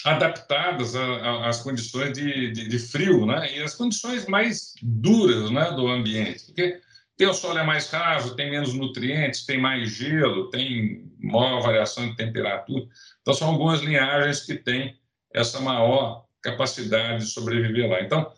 [0.05, 3.57] adaptadas às condições de, de, de, frio, né?
[3.57, 6.46] E as condições mais duras, né, do ambiente.
[6.46, 6.81] Porque
[7.16, 12.09] tem o solo é mais raso, tem menos nutrientes, tem mais gelo, tem maior variação
[12.09, 12.87] de temperatura.
[13.22, 14.99] Então são algumas linhagens que têm
[15.35, 18.01] essa maior capacidade de sobreviver lá.
[18.01, 18.31] Então,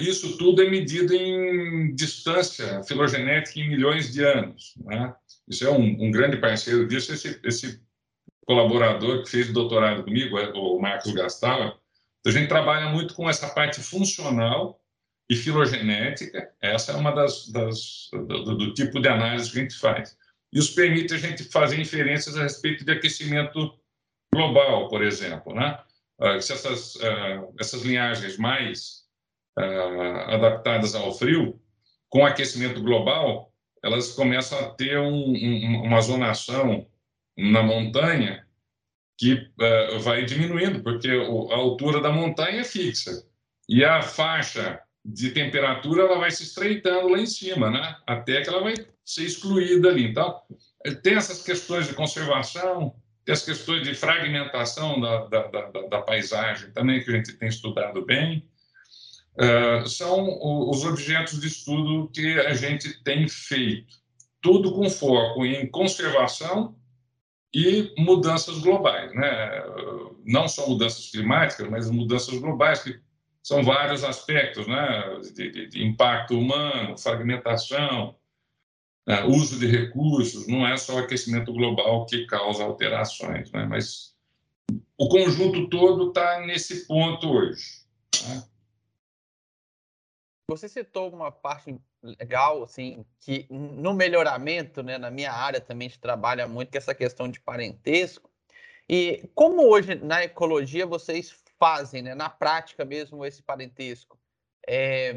[0.00, 4.74] isso tudo é medido em distância filogenética em milhões de anos.
[4.84, 5.14] Né?
[5.48, 7.82] Isso é um, um, grande parceiro disso, esse, esse,
[8.46, 11.78] colaborador que fez doutorado comigo, é o Marcos Gastala.
[12.20, 14.80] Então, a gente trabalha muito com essa parte funcional
[15.30, 16.50] e filogenética.
[16.60, 20.16] Essa é uma das, das do, do, tipo de análise que a gente faz.
[20.52, 23.74] Isso permite a gente fazer inferências a respeito de aquecimento
[24.32, 25.78] global, por exemplo, né?
[26.20, 29.03] Ah, se essas, ah, essas linhagens mais
[29.58, 31.60] uh, adaptadas ao frio,
[32.08, 36.86] com aquecimento global, elas começam a ter um, um, uma zonação
[37.36, 38.46] na montanha
[39.18, 43.26] que uh, vai diminuindo, porque a altura da montanha é fixa.
[43.68, 47.96] E a faixa de temperatura ela vai se estreitando lá em cima, né?
[48.06, 50.04] até que ela vai ser excluída ali.
[50.04, 50.40] Então,
[51.02, 56.70] tem essas questões de conservação, tem as questões de fragmentação da, da, da, da paisagem
[56.72, 58.48] também, que a gente tem estudado bem.
[59.36, 60.38] Uh, são
[60.70, 63.96] os objetos de estudo que a gente tem feito,
[64.40, 66.76] tudo com foco em conservação
[67.52, 69.62] e mudanças globais, né?
[70.24, 72.98] Não só mudanças climáticas, mas mudanças globais que
[73.42, 75.20] são vários aspectos, né?
[75.34, 78.14] De, de, de impacto humano, fragmentação,
[79.06, 79.24] né?
[79.24, 80.46] uso de recursos.
[80.46, 83.66] Não é só o aquecimento global que causa alterações, né?
[83.66, 84.14] Mas
[84.96, 87.84] o conjunto todo está nesse ponto hoje.
[88.28, 88.44] Né?
[90.48, 95.88] Você citou uma parte legal, assim, que no melhoramento, né, na minha área também a
[95.88, 98.30] gente trabalha muito com essa questão de parentesco.
[98.86, 104.18] E como hoje na ecologia vocês fazem, né, na prática mesmo, esse parentesco?
[104.68, 105.14] É,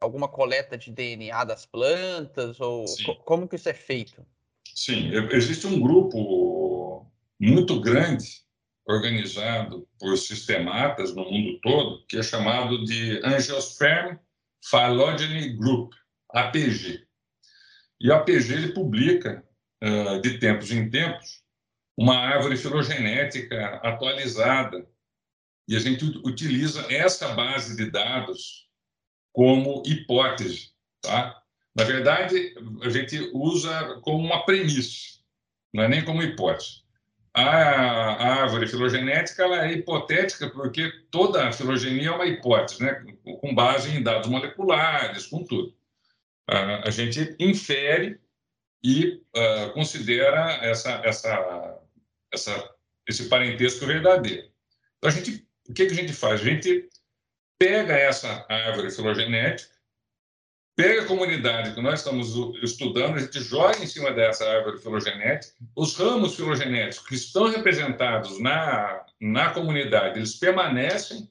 [0.00, 2.60] alguma coleta de DNA das plantas?
[2.60, 2.84] Ou
[3.24, 4.24] como que isso é feito?
[4.72, 7.04] Sim, existe um grupo
[7.40, 8.44] muito grande
[8.90, 14.18] organizado por sistematas no mundo todo, que é chamado de Angiosperm
[14.68, 15.92] Phylogeny Group,
[16.30, 17.06] APG.
[18.00, 19.44] E o APG ele publica,
[20.22, 21.42] de tempos em tempos,
[21.96, 24.86] uma árvore filogenética atualizada.
[25.68, 28.68] E a gente utiliza essa base de dados
[29.32, 30.72] como hipótese.
[31.00, 31.40] Tá?
[31.74, 35.20] Na verdade, a gente usa como uma premissa,
[35.72, 36.79] não é nem como hipótese
[37.32, 43.04] a, árvore filogenética ela é hipotética porque toda a filogenia é uma hipótese, né?
[43.40, 45.74] com base em dados moleculares, com tudo.
[46.46, 48.18] A gente infere
[48.82, 51.78] e uh, considera essa, essa,
[52.32, 52.74] essa,
[53.06, 54.50] esse parentesco verdadeiro.
[54.98, 56.40] Então, a gente, o que, que a gente faz?
[56.40, 56.88] A gente
[57.58, 59.79] pega essa árvore filogenética
[60.80, 65.52] pega a comunidade que nós estamos estudando, a gente joga em cima dessa árvore filogenética,
[65.76, 71.28] os ramos filogenéticos que estão representados na, na comunidade, eles permanecem,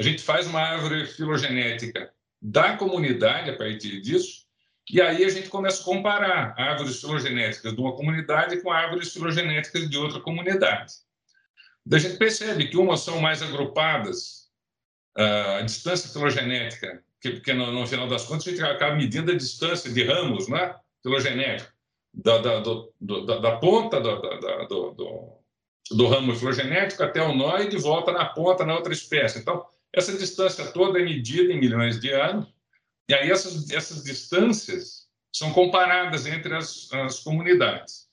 [0.00, 2.12] a gente faz uma árvore filogenética
[2.42, 4.48] da comunidade a partir disso,
[4.90, 9.88] e aí a gente começa a comparar árvores filogenéticas de uma comunidade com árvores filogenéticas
[9.88, 10.94] de outra comunidade.
[11.92, 14.48] A gente percebe que umas são mais agrupadas,
[15.16, 19.36] ah, a distância filogenética porque no, no, final das contas a gente acaba medindo a
[19.36, 21.72] distância de ramos né, filogenéticos,
[22.14, 24.16] da, da, do, da, da ponta do,
[24.94, 25.38] do,
[25.90, 29.38] do, ramo filogenético até o nó e de volta na ponta na outra espécie.
[29.38, 32.46] Então, essa distância toda é medida em milhões de anos
[33.08, 38.08] E aí essas, essas distâncias são comparadas entre as, as comunidades.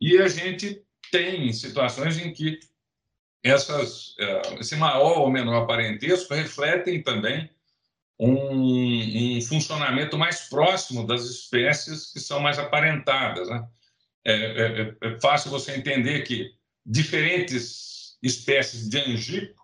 [0.00, 2.58] E a gente tem situações em que
[3.42, 7.48] essas, eh, esse maior ou menor parentesco refletem também
[8.18, 13.48] um, um, funcionamento mais próximo das espécies que são mais aparentadas.
[13.48, 13.66] Né?
[14.24, 16.52] É, é, é, fácil você entender que
[16.84, 19.62] diferentes espécies de angico,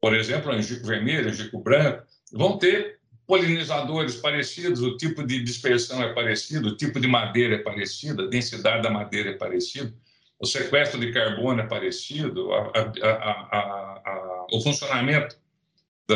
[0.00, 6.12] por exemplo, angico vermelho, angico branco, vão ter polinizadores parecidos, o tipo de dispersão é
[6.12, 9.94] parecido, o tipo de madeira é parecido, a densidade da madeira é parecida,
[10.38, 12.72] o sequestro de carbono é parecido, a,
[13.02, 15.38] a, a, o funcionamento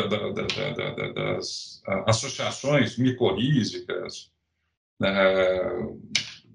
[0.01, 4.31] da, da, da, das associações micorrízicas,
[4.99, 5.11] né,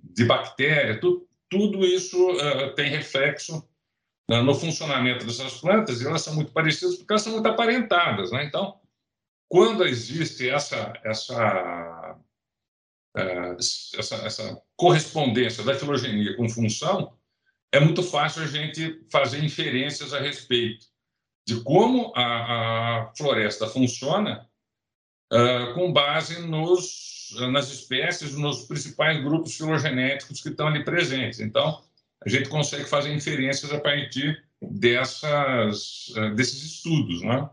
[0.03, 3.59] de bactéria, tudo, tudo isso uh, tem reflexo
[4.30, 8.30] uh, no funcionamento dessas plantas e elas são muito parecidas porque elas são muito aparentadas.
[8.30, 8.45] Né?
[8.45, 8.78] Então,
[9.49, 12.16] quando existe essa, essa,
[13.16, 13.57] uh,
[13.99, 17.16] essa, essa correspondência da filogenia com função,
[17.72, 20.89] é muito fácil a gente fazer inferências a respeito
[21.51, 24.48] de como a, a floresta funciona
[25.32, 31.40] uh, com base nos, nas espécies, nos principais grupos filogenéticos que estão ali presentes.
[31.40, 31.82] Então,
[32.24, 37.51] a gente consegue fazer inferências a partir dessas, uh, desses estudos, né?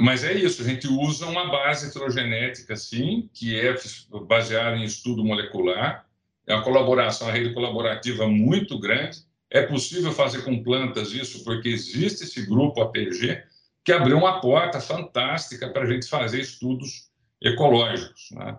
[0.00, 3.74] Mas é isso, a gente usa uma base filogenética, sim, que é
[4.26, 6.06] baseada em estudo molecular,
[6.46, 11.68] é uma colaboração, uma rede colaborativa muito grande, é possível fazer com plantas isso porque
[11.68, 13.42] existe esse grupo APG
[13.84, 17.08] que abriu uma porta fantástica para a gente fazer estudos
[17.42, 18.28] ecológicos.
[18.32, 18.58] Né?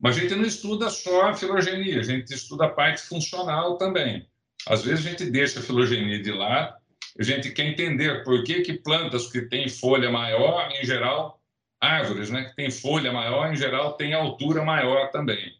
[0.00, 4.28] Mas a gente não estuda só a filogenia, a gente estuda a parte funcional também.
[4.66, 6.74] Às vezes a gente deixa a filogenia de lado,
[7.18, 11.40] a gente quer entender por que, que plantas que têm folha maior, em geral,
[11.80, 15.52] árvores né, que têm folha maior, em geral, têm altura maior também.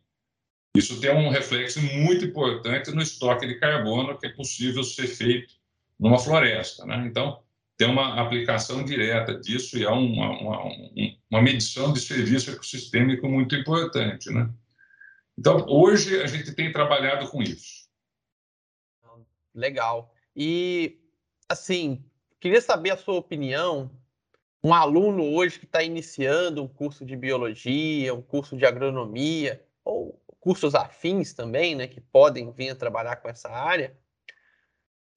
[0.74, 5.54] Isso tem um reflexo muito importante no estoque de carbono que é possível ser feito
[5.98, 6.84] numa floresta.
[6.84, 7.06] Né?
[7.06, 7.40] Então,
[7.76, 10.58] tem uma aplicação direta disso e há uma, uma,
[11.30, 14.30] uma medição de serviço ecossistêmico muito importante.
[14.30, 14.50] Né?
[15.38, 17.88] Então, hoje a gente tem trabalhado com isso.
[19.54, 20.12] Legal.
[20.34, 20.98] E,
[21.48, 22.04] assim,
[22.40, 23.88] queria saber a sua opinião.
[24.62, 30.18] Um aluno hoje que está iniciando um curso de biologia, um curso de agronomia, ou
[30.45, 33.97] cursos afins também, né, que podem vir a trabalhar com essa área.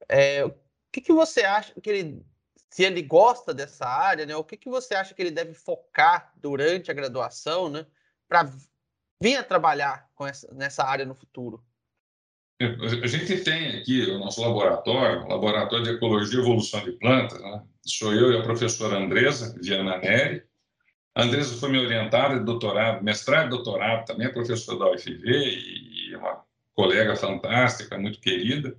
[0.08, 0.56] É, o
[0.90, 2.26] que, que você acha que ele,
[2.70, 6.32] se ele gosta dessa área, né, o que, que você acha que ele deve focar
[6.38, 7.86] durante a graduação, né,
[8.26, 8.50] para
[9.22, 11.62] vir a trabalhar com essa, nessa área no futuro?
[12.62, 17.40] A gente tem aqui o nosso laboratório, o Laboratório de Ecologia e Evolução de Plantas,
[17.40, 17.64] né?
[17.86, 20.47] sou eu e a professora Andresa Viana Neri,
[21.18, 25.26] a Andresa foi me orientada de doutorado, mestrado e doutorado também, é professora da UFV
[25.26, 26.44] e uma
[26.76, 28.78] colega fantástica, muito querida.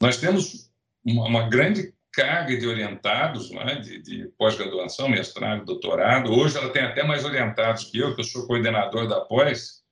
[0.00, 0.72] Nós temos
[1.04, 6.32] uma, uma grande carga de orientados, né, de, de pós-graduação, mestrado, doutorado.
[6.32, 9.82] Hoje ela tem até mais orientados que eu, que eu sou coordenador da pós.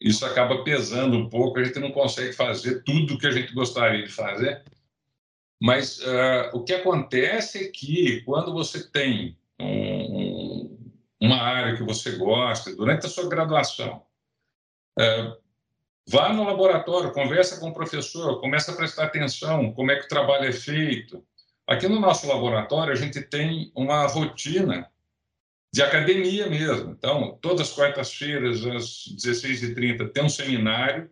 [0.00, 3.54] Isso acaba pesando um pouco, a gente não consegue fazer tudo o que a gente
[3.54, 4.64] gostaria de fazer.
[5.62, 10.37] Mas uh, o que acontece é que quando você tem um, um
[11.20, 14.02] uma área que você gosta, durante a sua graduação,
[14.98, 15.36] é,
[16.08, 20.08] vá no laboratório, conversa com o professor, comece a prestar atenção como é que o
[20.08, 21.24] trabalho é feito.
[21.66, 24.90] Aqui no nosso laboratório, a gente tem uma rotina
[25.72, 26.92] de academia mesmo.
[26.92, 31.10] Então, todas as quartas-feiras, às 16h30, tem um seminário.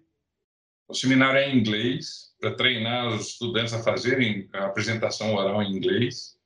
[0.89, 5.77] O seminário é em inglês, para treinar os estudantes a fazerem a apresentação oral em
[5.77, 6.39] inglês.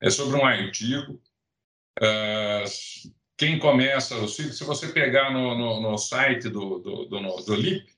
[0.00, 1.20] É sobre um artigo.
[1.98, 2.64] Uh,
[3.36, 7.54] quem começa o ciclo, se você pegar no, no, no site do, do, do, do
[7.54, 7.94] LIP,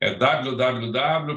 [0.00, 1.34] é www.leep.ufv.br.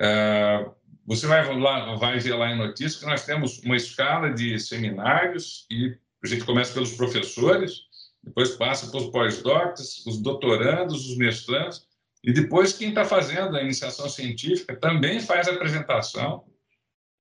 [0.00, 0.74] Uh,
[1.06, 5.66] você vai, lá, vai ver lá em notícia que nós temos uma escala de seminários
[5.70, 7.82] e a gente começa pelos professores,
[8.22, 11.88] depois passa para os pós-docs, os doutorandos, os mestrandos,
[12.22, 16.44] e depois quem está fazendo a iniciação científica também faz a apresentação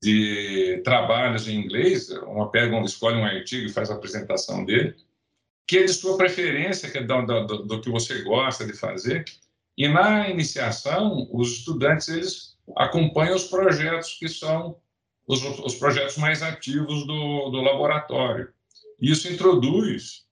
[0.02, 4.96] de trabalhos em inglês, uma pega, um, escolhe um artigo e faz a apresentação dele,
[5.68, 9.24] que é de sua preferência, que é do, do, do, que você gosta de fazer.
[9.78, 14.76] E na iniciação, os estudantes eles acompanham os projetos que são
[15.28, 18.50] os, os projetos mais ativos do, do laboratório.
[19.00, 20.26] Isso introduz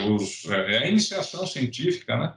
[0.00, 2.34] os, é, a iniciação científica, né?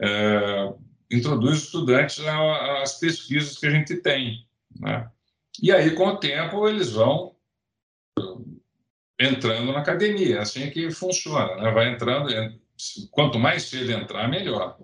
[0.00, 0.72] É,
[1.10, 4.44] introduz os estudantes às pesquisas que a gente tem,
[4.80, 5.08] né?
[5.62, 7.34] E aí, com o tempo, eles vão
[9.18, 10.36] entrando na academia.
[10.36, 11.70] É assim que funciona, né?
[11.70, 12.28] vai entrando,
[13.10, 14.76] quanto mais cedo entrar, melhor.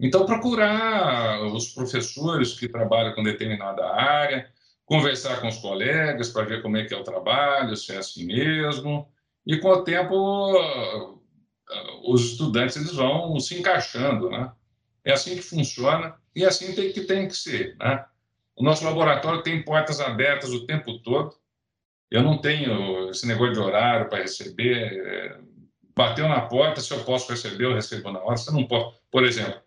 [0.00, 4.48] Então, procurar os professores que trabalham com determinada área,
[4.84, 8.24] conversar com os colegas para ver como é que é o trabalho, se é assim
[8.24, 9.08] mesmo,
[9.46, 10.54] e com o tempo
[12.04, 14.50] os estudantes eles vão se encaixando, né?
[15.04, 18.04] É assim que funciona e é assim tem que tem que ser, né?
[18.58, 21.32] O nosso laboratório tem portas abertas o tempo todo.
[22.10, 24.76] Eu não tenho esse negócio de horário para receber.
[24.76, 25.38] É,
[25.94, 28.36] bateu na porta, se eu posso receber, eu recebo na hora.
[28.36, 28.96] Você não pode.
[29.12, 29.60] Por exemplo,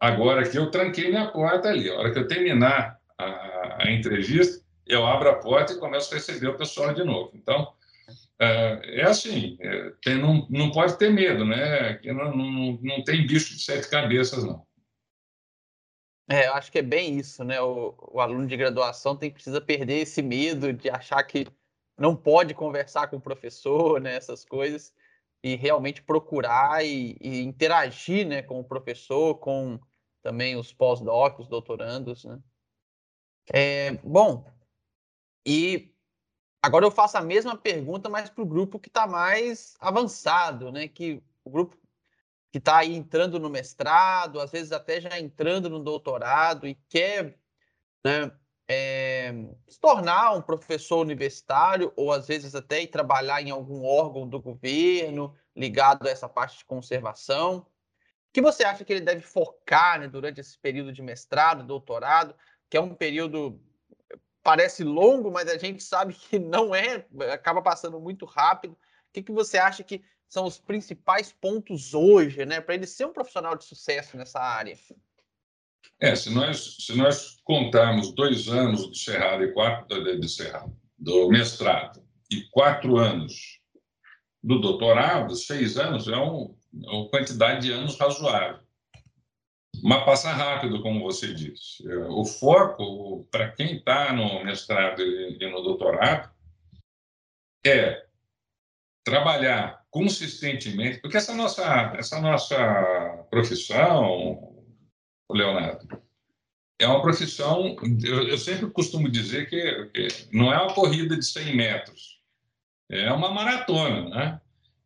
[0.00, 1.90] agora que eu tranquei minha porta ali.
[1.90, 6.16] A hora que eu terminar a, a entrevista, eu abro a porta e começo a
[6.16, 7.32] receber o pessoal de novo.
[7.34, 7.74] Então,
[8.40, 12.00] é, é assim, é, tem, não, não pode ter medo, né?
[12.04, 14.64] Não, não, não tem bicho de sete cabeças, não.
[16.30, 17.60] É, eu acho que é bem isso, né?
[17.60, 21.48] O, o aluno de graduação tem precisa perder esse medo de achar que
[21.98, 24.14] não pode conversar com o professor, né?
[24.14, 24.94] Essas coisas
[25.42, 28.42] e realmente procurar e, e interagir, né?
[28.42, 29.80] Com o professor, com
[30.22, 32.38] também os pós-docs, os doutorandos, né?
[33.52, 34.46] É, bom,
[35.44, 35.92] e
[36.62, 40.86] agora eu faço a mesma pergunta, mas para o grupo que está mais avançado, né?
[40.86, 41.76] Que o grupo
[42.50, 47.38] que está aí entrando no mestrado, às vezes até já entrando no doutorado e quer
[48.04, 48.32] né,
[48.68, 49.32] é,
[49.68, 55.34] se tornar um professor universitário ou às vezes até trabalhar em algum órgão do governo
[55.54, 57.58] ligado a essa parte de conservação.
[57.58, 62.34] O que você acha que ele deve focar né, durante esse período de mestrado, doutorado,
[62.68, 63.60] que é um período
[64.42, 68.72] parece longo, mas a gente sabe que não é, acaba passando muito rápido.
[68.72, 73.06] O que, que você acha que são os principais pontos hoje, né, para ele ser
[73.06, 74.78] um profissional de sucesso nessa área?
[75.98, 81.28] É, se nós, se nós contarmos dois anos do Cerrado e quatro de Cerrado, do
[81.28, 83.60] mestrado e quatro anos
[84.42, 88.60] do doutorado, seis anos é, um, é uma quantidade de anos razoável.
[89.82, 91.88] Mas passa rápido, como você disse.
[91.90, 96.30] É, o foco, para quem está no mestrado e no doutorado,
[97.64, 98.06] é
[99.04, 104.64] trabalhar consistentemente, porque essa nossa, essa nossa profissão,
[105.30, 106.00] Leonardo,
[106.78, 111.56] é uma profissão, eu, sempre costumo dizer que, que, não é uma corrida de 100
[111.56, 112.20] metros,
[112.88, 114.40] é uma maratona, né?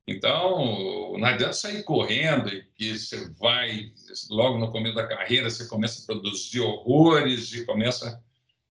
[0.07, 3.91] Então, não adianta sair correndo e que você vai,
[4.29, 8.23] logo no começo da carreira, você começa a produzir horrores e começa...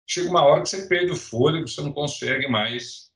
[0.07, 3.13] Chega uma hora que você perde o fôlego, você não consegue mais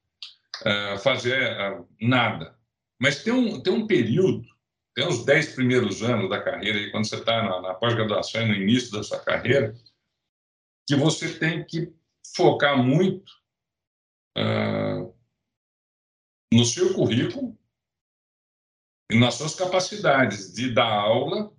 [0.61, 2.55] uh, fazer uh, nada.
[3.01, 4.47] Mas tem um, tem um período,
[4.95, 8.55] tem uns 10 primeiros anos da carreira, quando você está na, na pós-graduação e no
[8.55, 9.75] início da sua carreira,
[10.87, 11.91] que você tem que
[12.37, 13.33] focar muito
[14.37, 15.15] uh,
[16.53, 17.59] no seu currículo
[19.11, 21.53] nas suas capacidades de dar aula.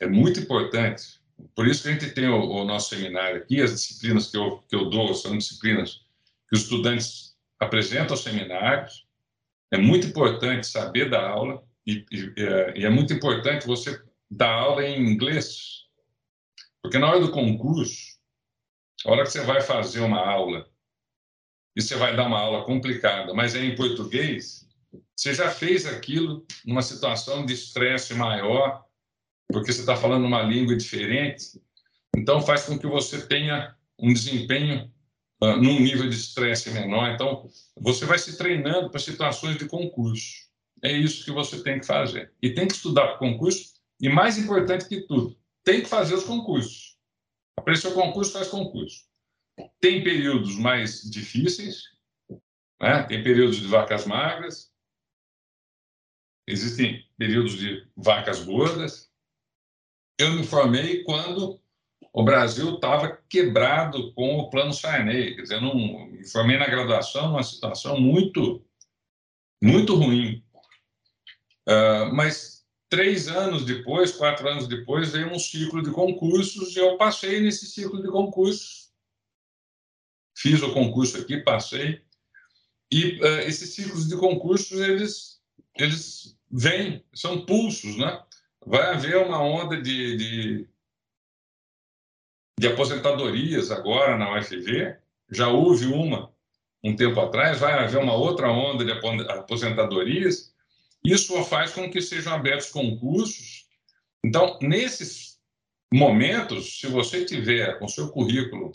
[0.00, 1.20] É muito importante.
[1.54, 4.58] Por isso que a gente tem o, o nosso seminário aqui, as disciplinas que eu,
[4.68, 6.04] que eu dou são disciplinas
[6.48, 9.06] que os estudantes apresentam aos seminários,
[9.72, 12.34] é muito importante saber dar aula e, e,
[12.76, 15.86] e é muito importante você dar aula em inglês,
[16.82, 18.18] porque na hora do concurso,
[19.04, 20.68] a hora que você vai fazer uma aula
[21.76, 24.68] e você vai dar uma aula complicada, mas é em português,
[25.16, 28.84] você já fez aquilo numa situação de estresse maior,
[29.48, 31.60] porque você está falando uma língua diferente,
[32.16, 34.92] então faz com que você tenha um desempenho
[35.42, 37.10] uh, num nível de estresse menor.
[37.10, 40.44] Então, você vai se treinando para situações de concurso.
[40.82, 42.32] É isso que você tem que fazer.
[42.42, 46.24] E tem que estudar para concurso, e mais importante que tudo, tem que fazer os
[46.24, 46.96] concursos.
[47.56, 49.04] Apareceu concurso, faz concurso.
[49.80, 51.84] Tem períodos mais difíceis,
[52.80, 53.04] né?
[53.04, 54.73] tem períodos de vacas magras,
[56.46, 59.10] existem períodos de vacas gordas.
[60.18, 61.60] Eu me formei quando
[62.12, 65.34] o Brasil estava quebrado com o plano Sarney.
[65.34, 65.74] Quer dizer, não
[66.06, 68.64] me formei na graduação numa situação muito,
[69.60, 70.44] muito ruim.
[71.68, 76.96] Uh, mas três anos depois, quatro anos depois, veio um ciclo de concursos e eu
[76.96, 78.92] passei nesse ciclo de concursos.
[80.36, 82.04] Fiz o concurso aqui, passei.
[82.92, 85.33] E uh, esses ciclos de concursos, eles,
[85.76, 88.22] eles vêm, são pulsos, né?
[88.66, 90.68] Vai haver uma onda de, de
[92.58, 94.96] de aposentadorias agora na UFV.
[95.30, 96.32] Já houve uma
[96.82, 100.52] um tempo atrás, vai haver uma outra onda de aposentadorias.
[101.02, 103.66] Isso faz com que sejam abertos concursos.
[104.22, 105.38] Então, nesses
[105.92, 108.72] momentos, se você tiver com seu currículo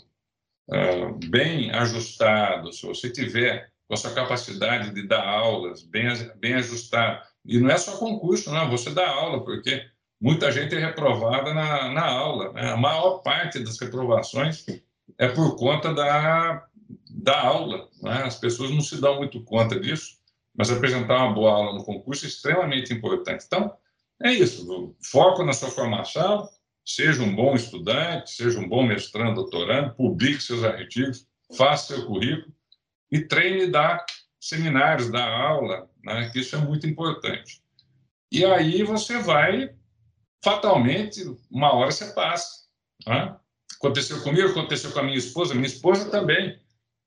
[0.68, 6.54] uh, bem ajustado, se você tiver com a sua capacidade de dar aulas bem, bem
[6.54, 7.24] ajustada.
[7.44, 9.84] E não é só concurso, não, você dá aula, porque
[10.20, 12.52] muita gente é reprovada na, na aula.
[12.52, 12.70] Né?
[12.70, 14.64] A maior parte das reprovações
[15.18, 16.64] é por conta da,
[17.10, 17.88] da aula.
[18.00, 18.22] Né?
[18.22, 20.18] As pessoas não se dão muito conta disso,
[20.56, 23.44] mas apresentar uma boa aula no concurso é extremamente importante.
[23.44, 23.74] Então,
[24.22, 24.94] é isso.
[25.02, 26.48] Foco na sua formação,
[26.84, 31.26] seja um bom estudante, seja um bom mestrando, doutorando, publique seus artigos,
[31.56, 32.54] faça seu currículo
[33.10, 34.04] e treine dar
[34.40, 36.30] seminários, dar aula, né?
[36.34, 37.62] isso é muito importante.
[38.32, 39.74] E aí você vai,
[40.42, 42.66] fatalmente, uma hora você passa.
[43.06, 43.36] Né?
[43.76, 46.58] Aconteceu comigo, aconteceu com a minha esposa, minha esposa também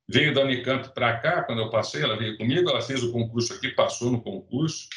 [0.08, 3.54] veio da Unicamp para cá, quando eu passei, ela veio comigo, ela fez o concurso
[3.54, 4.90] aqui, passou no concurso,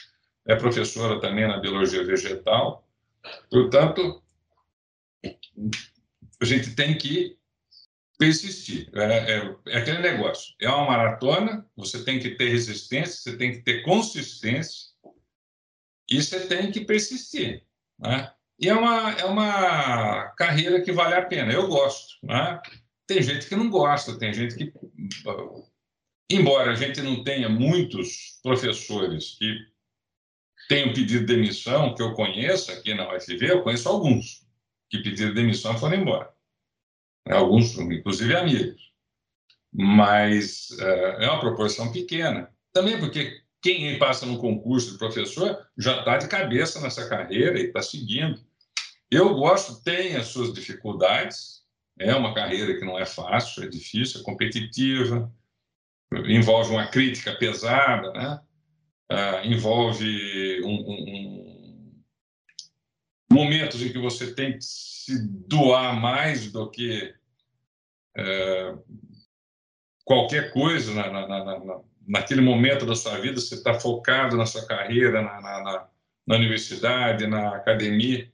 [0.47, 2.87] é professora também na biologia vegetal.
[3.51, 4.23] Portanto,
[6.41, 7.36] a gente tem que
[8.19, 8.91] persistir.
[8.95, 10.55] É, é, é, aquele negócio.
[10.61, 14.91] É uma maratona, você tem que ter resistência, você tem que ter consistência
[16.09, 17.65] e você tem que persistir.
[17.99, 18.33] Né?
[18.59, 21.53] E é uma, é uma carreira que vale a pena.
[21.53, 22.15] Eu gosto.
[22.23, 22.61] Né?
[23.07, 24.73] Tem gente que não gosta, tem gente que.
[26.29, 29.57] Embora a gente não tenha muitos professores que
[30.69, 34.45] tenham pedido demissão, que eu conheço aqui na UFV, eu conheço alguns
[34.91, 36.36] que pediram demissão e foram embora.
[37.31, 38.93] Alguns, inclusive, amigos.
[39.73, 42.49] Mas uh, é uma proporção pequena.
[42.73, 47.67] Também porque quem passa no concurso de professor já está de cabeça nessa carreira e
[47.67, 48.41] está seguindo.
[49.11, 51.63] Eu gosto, tem as suas dificuldades,
[51.99, 55.33] é uma carreira que não é fácil, é difícil, é competitiva,
[56.27, 58.41] envolve uma crítica pesada, né?
[59.11, 61.56] Uh, envolve um, um,
[63.31, 67.15] momentos em que você tem que se doar mais do que
[68.17, 68.75] é,
[70.05, 74.65] qualquer coisa na, na, na, naquele momento da sua vida, você está focado na sua
[74.67, 75.89] carreira, na,
[76.27, 78.31] na, universidade, na academia.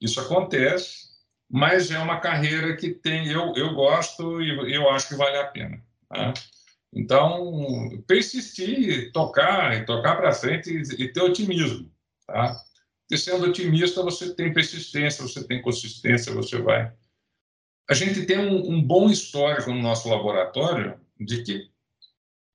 [0.00, 1.08] Isso acontece,
[1.50, 5.46] mas é uma carreira que tem, eu, eu gosto e eu acho que vale a
[5.46, 5.82] pena.
[6.08, 6.34] Tá?
[6.92, 11.90] Então, persistir, tocar, tocar para frente e, e ter otimismo.
[12.26, 12.54] Tá?
[13.06, 16.92] Porque sendo otimista, você tem persistência, você tem consistência, você vai.
[17.88, 21.70] A gente tem um, um bom histórico no nosso laboratório de que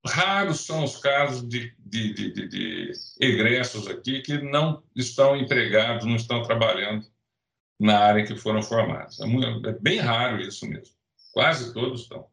[0.05, 6.15] raros são os casos de, de, de, de, egressos aqui que não estão empregados, não
[6.15, 7.05] estão trabalhando
[7.79, 9.19] na área que foram formados.
[9.19, 10.95] É, muito, é, bem raro isso mesmo.
[11.31, 12.27] Quase todos estão.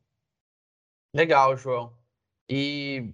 [1.14, 1.92] Legal, João.
[2.48, 3.12] E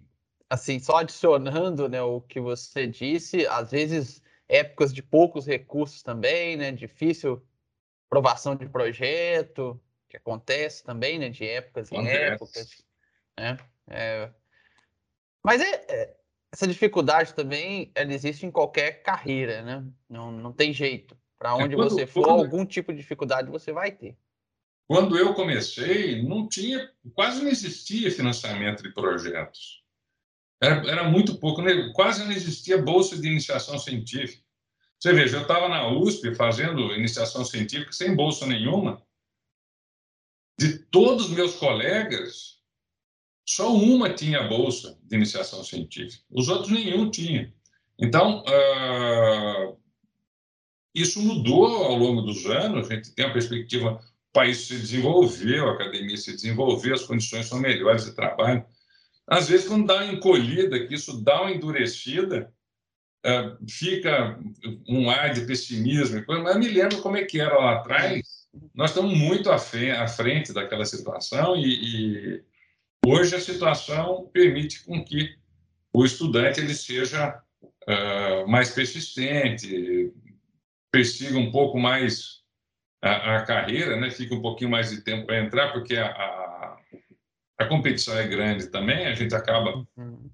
[0.48, 4.21] assim, só adicionando né, o que você disse, às vezes
[4.52, 6.70] épocas de poucos recursos também, né?
[6.70, 7.42] Difícil
[8.06, 11.30] aprovação de projeto, que acontece também, né?
[11.30, 12.84] De épocas em épocas,
[13.38, 13.56] né?
[13.88, 14.30] É...
[15.42, 16.16] Mas é, é,
[16.52, 19.84] essa dificuldade também, ela existe em qualquer carreira, né?
[20.08, 21.16] Não, não tem jeito.
[21.38, 22.40] Para é, onde é, quando, você for, quando...
[22.40, 24.16] algum tipo de dificuldade você vai ter.
[24.86, 29.82] Quando eu comecei, não tinha, quase não existia financiamento de projetos.
[30.60, 31.90] Era, era muito pouco, né?
[31.94, 34.41] quase não existia bolsa de iniciação científica.
[35.02, 39.02] Você veja, eu estava na USP fazendo iniciação científica sem bolsa nenhuma.
[40.56, 42.60] De todos os meus colegas,
[43.44, 46.22] só uma tinha bolsa de iniciação científica.
[46.30, 47.52] Os outros nenhum tinha.
[47.98, 49.76] Então, uh,
[50.94, 52.88] isso mudou ao longo dos anos.
[52.88, 57.46] A gente tem a perspectiva, o país se desenvolveu, a academia se desenvolveu, as condições
[57.46, 58.64] são melhores de trabalho.
[59.26, 62.54] Às vezes, quando dá uma encolhida, que isso dá uma endurecida,
[63.68, 64.38] fica
[64.88, 66.22] um ar de pessimismo.
[66.26, 68.48] Mas me lembro como é que era lá atrás.
[68.74, 72.42] Nós estamos muito à frente daquela situação e, e
[73.06, 75.36] hoje a situação permite com que
[75.92, 80.12] o estudante ele seja uh, mais persistente,
[80.90, 82.42] persiga um pouco mais
[83.00, 84.10] a, a, carreira, né?
[84.10, 86.78] Fica um pouquinho mais de tempo para entrar, porque a, a,
[87.58, 89.06] a, competição é grande também.
[89.06, 90.30] A gente acaba uhum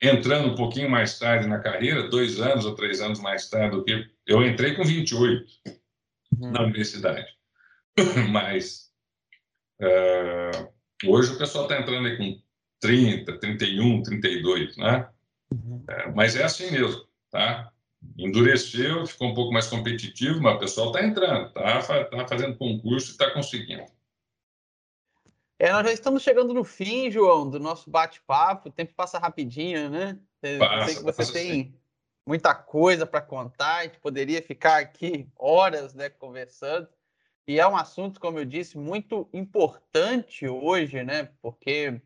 [0.00, 3.84] entrando um pouquinho mais tarde na carreira, dois anos ou três anos mais tarde do
[3.84, 5.44] que eu entrei com 28
[6.38, 6.50] uhum.
[6.50, 7.26] na universidade.
[8.30, 8.90] Mas
[9.82, 10.68] uh,
[11.04, 12.40] hoje o pessoal está entrando aí com
[12.80, 15.08] 30, 31, 32, né?
[15.52, 15.84] Uhum.
[15.84, 17.70] Uh, mas é assim mesmo, tá?
[18.16, 23.08] Endureceu, ficou um pouco mais competitivo, mas o pessoal está entrando, está tá fazendo concurso
[23.08, 23.84] e está conseguindo.
[25.62, 28.70] É, nós já estamos chegando no fim, João, do nosso bate-papo.
[28.70, 30.18] O tempo passa rapidinho, né?
[30.58, 31.74] Passa, Eu sei que você tem sim.
[32.26, 33.76] muita coisa para contar.
[33.76, 36.88] A gente poderia ficar aqui horas né, conversando.
[37.46, 41.28] E é um assunto, como eu disse, muito importante hoje, né?
[41.42, 42.00] Porque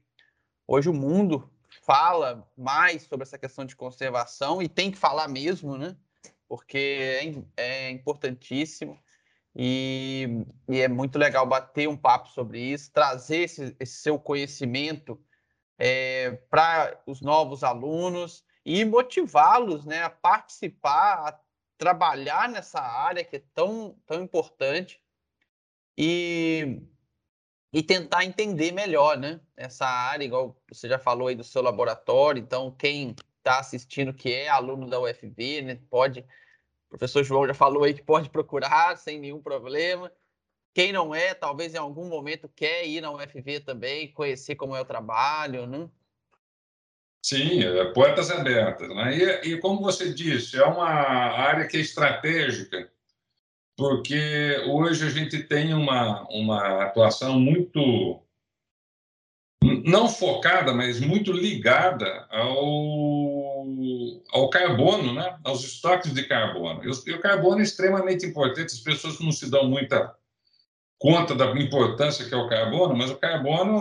[0.67, 1.49] hoje o mundo
[1.83, 5.97] fala mais sobre essa questão de conservação e tem que falar mesmo, né?
[6.49, 7.23] Porque
[7.57, 8.99] é, é importantíssimo
[9.57, 15.21] e, e, é muito legal bater um papo sobre isso, trazer esse, esse seu conhecimento
[15.79, 21.41] é, para os novos alunos e motivá-los né, a participar, a
[21.79, 25.01] trabalhar nessa área que é tão, tão importante
[25.97, 26.81] e,
[27.73, 32.41] e tentar entender melhor né, essa área, igual você já falou aí do seu laboratório.
[32.41, 36.25] Então, quem está assistindo que é aluno da UFV, né, pode,
[36.95, 40.13] professor João já falou aí que pode procurar sem nenhum problema.
[40.73, 44.81] Quem não é, talvez em algum momento quer ir na UFV também, conhecer como é
[44.81, 45.89] o trabalho, né?
[47.25, 48.89] Sim, é, portas abertas.
[48.89, 49.17] Né?
[49.17, 52.89] E, e, como você disse, é uma área que é estratégica,
[53.77, 58.23] porque hoje a gente tem uma, uma atuação muito,
[59.85, 63.34] não focada, mas muito ligada ao,
[64.31, 65.39] ao carbono, né?
[65.45, 66.83] aos estoques de carbono.
[66.85, 70.15] E o, carbono é extremamente importante, as pessoas não se dão muita
[70.99, 73.81] conta da importância que é o carbono, mas o carbono,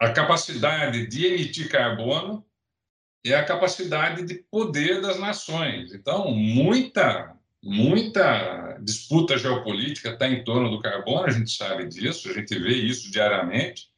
[0.00, 2.44] a capacidade de emitir carbono
[3.24, 5.94] é a capacidade de poder das nações.
[5.94, 12.32] Então, muita, muita disputa geopolítica está em torno do carbono, a gente sabe disso, a
[12.32, 13.91] gente vê isso diariamente,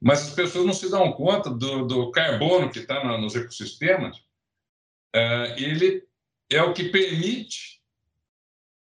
[0.00, 4.18] mas as pessoas não se dão conta do, do carbono que está nos ecossistemas.
[5.14, 6.04] Uh, ele
[6.50, 7.80] é o que permite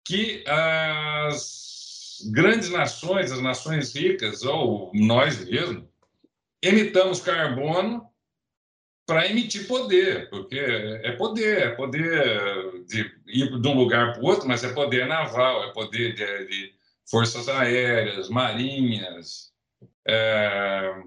[0.04, 5.84] que as grandes nações, as nações ricas, ou nós mesmos,
[6.62, 8.08] emitamos carbono
[9.06, 14.26] para emitir poder, porque é poder, é poder de ir de um lugar para o
[14.26, 16.74] outro, mas é poder naval, é poder de, de
[17.04, 19.52] forças aéreas, marinhas,
[20.06, 21.02] é,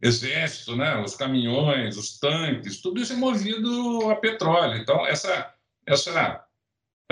[0.00, 1.00] exército, né?
[1.00, 4.76] os caminhões, os tanques, tudo isso é movido a petróleo.
[4.76, 5.52] Então, essa,
[5.86, 6.44] essa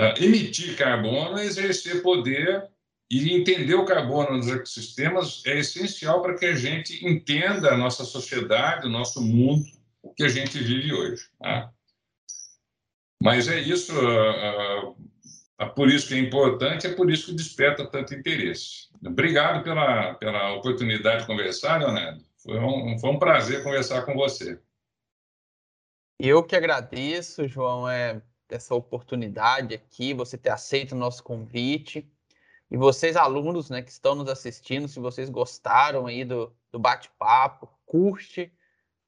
[0.01, 2.67] Uh, emitir carbono é exercer poder
[3.07, 8.03] e entender o carbono nos ecossistemas é essencial para que a gente entenda a nossa
[8.03, 9.63] sociedade, o nosso mundo,
[10.01, 11.23] o que a gente vive hoje.
[11.37, 11.71] Tá?
[13.21, 15.10] Mas é isso, uh, uh,
[15.65, 18.89] por isso que é importante, é por isso que desperta tanto interesse.
[19.05, 22.23] Obrigado pela, pela oportunidade de conversar, Leonardo.
[22.43, 24.59] Foi um, foi um prazer conversar com você.
[26.19, 27.87] Eu que agradeço, João.
[27.87, 32.11] É, essa oportunidade aqui, você ter aceito o nosso convite.
[32.69, 37.69] E vocês, alunos, né, que estão nos assistindo, se vocês gostaram aí do, do bate-papo,
[37.85, 38.51] curte,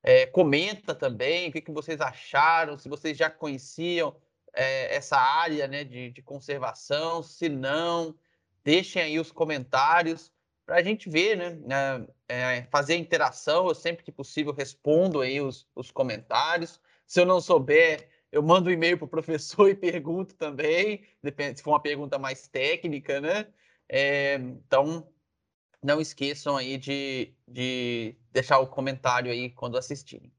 [0.01, 4.15] é, comenta também o que, que vocês acharam, se vocês já conheciam
[4.53, 8.15] é, essa área né, de, de conservação, se não,
[8.63, 10.31] deixem aí os comentários
[10.65, 13.67] para a gente ver, né, é, fazer a interação.
[13.67, 16.79] Eu sempre que possível respondo aí os, os comentários.
[17.05, 21.57] Se eu não souber, eu mando um e-mail para o professor e pergunto também, depende
[21.57, 23.47] se for uma pergunta mais técnica, né?
[23.89, 25.07] É, então,
[25.83, 30.31] não esqueçam aí de, de deixar o comentário aí quando assistirem.